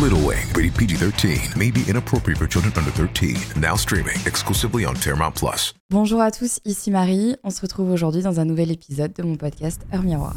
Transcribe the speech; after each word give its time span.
Little 0.00 0.20
Wing, 0.26 0.46
rated 0.54 0.74
PG 0.74 0.96
13, 0.96 1.38
may 1.54 1.70
be 1.70 1.84
inappropriate 1.86 2.38
for 2.38 2.46
children 2.46 2.72
under 2.76 2.90
13. 2.90 3.36
Now 3.60 3.76
streaming 3.76 4.16
exclusively 4.26 4.86
on 4.86 4.94
Paramount 4.94 5.34
Plus. 5.34 5.74
Bonjour 5.90 6.22
à 6.22 6.30
tous, 6.30 6.60
ici 6.64 6.90
Marie. 6.90 7.36
On 7.44 7.50
se 7.50 7.60
retrouve 7.60 7.90
aujourd'hui 7.90 8.22
dans 8.22 8.40
un 8.40 8.46
nouvel 8.46 8.70
épisode 8.70 9.12
de 9.12 9.22
mon 9.22 9.36
podcast 9.36 9.82
Heure 9.92 10.02
Miroir. 10.02 10.34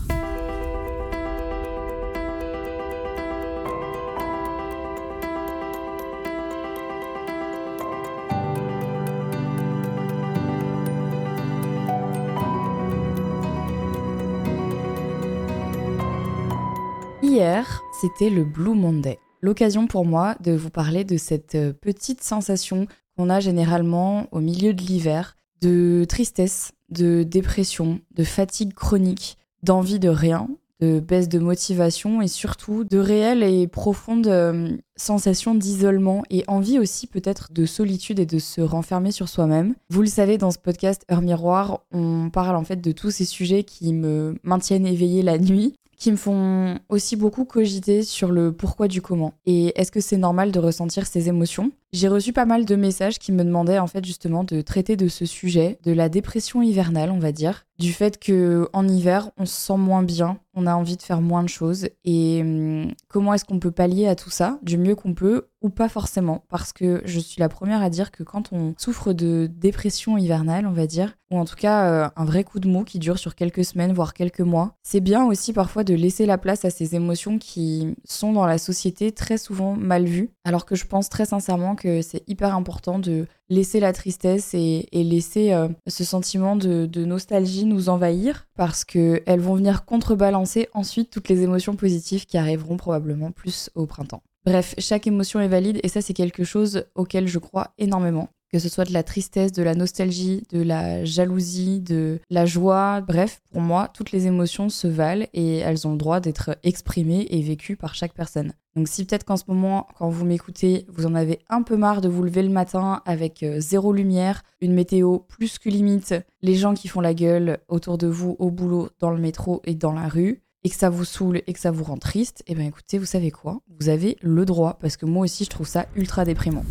Hier, 17.23 17.81
c'était 18.01 18.29
le 18.29 18.43
Blue 18.43 18.75
Monday. 18.75 19.17
L'occasion 19.41 19.87
pour 19.87 20.05
moi 20.05 20.35
de 20.41 20.51
vous 20.51 20.69
parler 20.69 21.03
de 21.03 21.17
cette 21.17 21.55
euh, 21.55 21.73
petite 21.73 22.23
sensation 22.23 22.87
qu'on 23.15 23.29
a 23.29 23.39
généralement 23.39 24.27
au 24.31 24.39
milieu 24.39 24.73
de 24.73 24.81
l'hiver, 24.81 25.37
de 25.61 26.05
tristesse, 26.07 26.71
de 26.89 27.23
dépression, 27.23 27.99
de 28.11 28.23
fatigue 28.23 28.73
chronique, 28.73 29.37
d'envie 29.63 29.99
de 29.99 30.09
rien, 30.09 30.47
de 30.81 30.99
baisse 30.99 31.29
de 31.29 31.39
motivation 31.39 32.21
et 32.21 32.27
surtout 32.27 32.83
de 32.83 32.97
réelle 32.97 33.43
et 33.43 33.67
profonde 33.67 34.27
euh, 34.27 34.75
sensation 34.97 35.55
d'isolement 35.55 36.23
et 36.29 36.43
envie 36.47 36.79
aussi 36.79 37.07
peut-être 37.07 37.53
de 37.53 37.65
solitude 37.65 38.19
et 38.19 38.25
de 38.25 38.39
se 38.39 38.61
renfermer 38.61 39.11
sur 39.11 39.29
soi-même. 39.29 39.75
Vous 39.89 40.01
le 40.01 40.07
savez, 40.07 40.37
dans 40.37 40.51
ce 40.51 40.59
podcast 40.59 41.05
Heure 41.11 41.21
Miroir, 41.21 41.81
on 41.91 42.29
parle 42.29 42.55
en 42.55 42.63
fait 42.63 42.81
de 42.81 42.91
tous 42.91 43.11
ces 43.11 43.25
sujets 43.25 43.63
qui 43.63 43.93
me 43.93 44.35
maintiennent 44.43 44.87
éveillée 44.87 45.21
la 45.21 45.37
nuit, 45.37 45.75
qui 45.97 46.11
me 46.11 46.17
font 46.17 46.79
aussi 46.89 47.15
beaucoup 47.15 47.45
cogiter 47.45 48.03
sur 48.03 48.31
le 48.31 48.51
pourquoi 48.51 48.87
du 48.87 49.01
comment. 49.01 49.33
Et 49.45 49.79
est-ce 49.79 49.91
que 49.91 49.99
c'est 50.01 50.17
normal 50.17 50.51
de 50.51 50.59
ressentir 50.59 51.07
ces 51.07 51.29
émotions? 51.29 51.71
J'ai 51.95 52.09
reçu 52.09 52.33
pas 52.33 52.43
mal 52.43 52.65
de 52.65 52.75
messages 52.75 53.19
qui 53.19 53.31
me 53.31 53.45
demandaient 53.45 53.79
en 53.79 53.87
fait 53.87 54.03
justement 54.03 54.43
de 54.43 54.59
traiter 54.59 54.97
de 54.97 55.07
ce 55.07 55.25
sujet, 55.25 55.79
de 55.85 55.93
la 55.93 56.09
dépression 56.09 56.61
hivernale, 56.61 57.09
on 57.09 57.19
va 57.19 57.31
dire, 57.31 57.65
du 57.77 57.91
fait 57.91 58.19
que 58.19 58.69
en 58.73 58.87
hiver, 58.87 59.31
on 59.37 59.45
se 59.45 59.53
sent 59.53 59.77
moins 59.77 60.03
bien, 60.03 60.39
on 60.53 60.65
a 60.65 60.75
envie 60.75 60.95
de 60.95 61.01
faire 61.01 61.21
moins 61.21 61.43
de 61.43 61.49
choses. 61.49 61.89
Et 62.05 62.41
hum, 62.41 62.91
comment 63.09 63.33
est-ce 63.33 63.45
qu'on 63.45 63.59
peut 63.59 63.71
pallier 63.71 64.07
à 64.07 64.15
tout 64.15 64.29
ça? 64.29 64.59
Du 64.61 64.77
mieux 64.77 64.95
qu'on 64.95 65.13
peut 65.13 65.47
ou 65.61 65.69
pas 65.69 65.89
forcément? 65.89 66.43
Parce 66.49 66.71
que 66.71 67.01
je 67.05 67.19
suis 67.19 67.39
la 67.39 67.49
première 67.49 67.81
à 67.81 67.89
dire 67.89 68.11
que 68.11 68.23
quand 68.23 68.53
on 68.53 68.73
souffre 68.77 69.11
de 69.11 69.49
dépression 69.53 70.17
hivernale, 70.17 70.67
on 70.67 70.71
va 70.71 70.87
dire, 70.87 71.15
ou 71.31 71.37
en 71.37 71.45
tout 71.45 71.55
cas 71.55 71.89
euh, 71.89 72.09
un 72.15 72.25
vrai 72.25 72.43
coup 72.43 72.59
de 72.59 72.69
mou 72.69 72.83
qui 72.83 72.99
dure 72.99 73.17
sur 73.17 73.35
quelques 73.35 73.65
semaines 73.65 73.91
voire 73.91 74.13
quelques 74.13 74.41
mois, 74.41 74.75
c'est 74.83 75.01
bien 75.01 75.25
aussi 75.25 75.51
parfois 75.51 75.83
de 75.83 75.93
laisser 75.93 76.25
la 76.25 76.37
place 76.37 76.63
à 76.63 76.69
ces 76.69 76.95
émotions 76.95 77.39
qui 77.39 77.95
sont 78.05 78.31
dans 78.31 78.45
la 78.45 78.57
société 78.57 79.11
très 79.11 79.37
souvent 79.37 79.75
mal 79.75 80.05
vues. 80.05 80.29
Alors 80.45 80.65
que 80.65 80.75
je 80.75 80.85
pense 80.85 81.09
très 81.09 81.25
sincèrement 81.25 81.75
que 81.75 81.84
c'est 82.01 82.23
hyper 82.27 82.55
important 82.55 82.99
de 82.99 83.27
laisser 83.49 83.79
la 83.79 83.93
tristesse 83.93 84.53
et, 84.53 84.87
laisser 84.91 85.53
euh, 85.53 85.67
ce 85.87 86.03
sentiment 86.03 86.55
de, 86.55 86.85
de 86.85 87.05
nostalgie 87.05 87.65
nous 87.65 87.89
envahir 87.89 88.47
parce 88.55 88.83
qu'elles 88.83 89.39
vont 89.39 89.55
venir 89.55 89.85
contrebalancer 89.85 90.67
ensuite 90.73 91.09
toutes 91.09 91.29
les 91.29 91.43
émotions 91.43 91.75
positives 91.75 92.25
qui 92.25 92.37
arriveront 92.37 92.77
probablement 92.77 93.31
plus 93.31 93.69
au 93.75 93.85
printemps. 93.85 94.23
Bref, 94.45 94.75
chaque 94.77 95.07
émotion 95.07 95.39
est 95.39 95.47
valide 95.47 95.79
et 95.81 95.87
ça 95.87 96.01
c'est 96.01 96.13
quelque 96.13 96.43
chose 96.43 96.85
auquel 96.93 97.27
je 97.27 97.39
crois 97.39 97.73
énormément. 97.77 98.29
Que 98.51 98.59
ce 98.59 98.69
soit 98.69 98.85
de 98.85 98.93
la 98.93 99.03
tristesse, 99.03 99.51
de 99.51 99.63
la 99.63 99.73
nostalgie, 99.73 100.43
de 100.51 100.61
la 100.61 101.03
jalousie, 101.03 101.81
de 101.81 102.19
la 102.29 102.45
joie, 102.45 103.01
bref, 103.01 103.41
pour 103.51 103.61
moi, 103.61 103.89
toutes 103.93 104.11
les 104.11 104.27
émotions 104.27 104.69
se 104.69 104.87
valent 104.87 105.25
et 105.33 105.57
elles 105.57 105.87
ont 105.87 105.91
le 105.91 105.97
droit 105.97 106.19
d'être 106.19 106.57
exprimées 106.63 107.25
et 107.31 107.41
vécues 107.41 107.75
par 107.75 107.95
chaque 107.95 108.13
personne. 108.13 108.53
Donc 108.75 108.89
si 108.89 109.05
peut-être 109.05 109.23
qu'en 109.23 109.37
ce 109.37 109.45
moment, 109.47 109.87
quand 109.97 110.09
vous 110.09 110.25
m'écoutez, 110.25 110.85
vous 110.89 111.05
en 111.05 111.15
avez 111.15 111.39
un 111.49 111.61
peu 111.61 111.77
marre 111.77 112.01
de 112.01 112.09
vous 112.09 112.23
lever 112.23 112.43
le 112.43 112.49
matin 112.49 113.01
avec 113.05 113.41
euh, 113.41 113.61
zéro 113.61 113.93
lumière, 113.93 114.43
une 114.59 114.73
météo 114.73 115.19
plus 115.19 115.59
que 115.59 115.69
limite, 115.69 116.13
les 116.41 116.55
gens 116.55 116.73
qui 116.73 116.89
font 116.89 116.99
la 116.99 117.13
gueule 117.13 117.59
autour 117.69 117.97
de 117.97 118.07
vous, 118.07 118.35
au 118.37 118.51
boulot, 118.51 118.89
dans 118.99 119.11
le 119.11 119.21
métro 119.21 119.61
et 119.63 119.75
dans 119.75 119.93
la 119.93 120.09
rue, 120.09 120.41
et 120.65 120.69
que 120.69 120.75
ça 120.75 120.89
vous 120.89 121.05
saoule 121.05 121.41
et 121.47 121.53
que 121.53 121.59
ça 121.59 121.71
vous 121.71 121.85
rend 121.85 121.97
triste, 121.97 122.43
et 122.47 122.55
bien 122.55 122.65
écoutez, 122.65 122.97
vous 122.97 123.05
savez 123.05 123.31
quoi? 123.31 123.61
Vous 123.79 123.87
avez 123.87 124.17
le 124.21 124.43
droit, 124.43 124.77
parce 124.81 124.97
que 124.97 125.05
moi 125.05 125.23
aussi 125.23 125.45
je 125.45 125.49
trouve 125.49 125.67
ça 125.67 125.85
ultra 125.95 126.25
déprimant. 126.25 126.65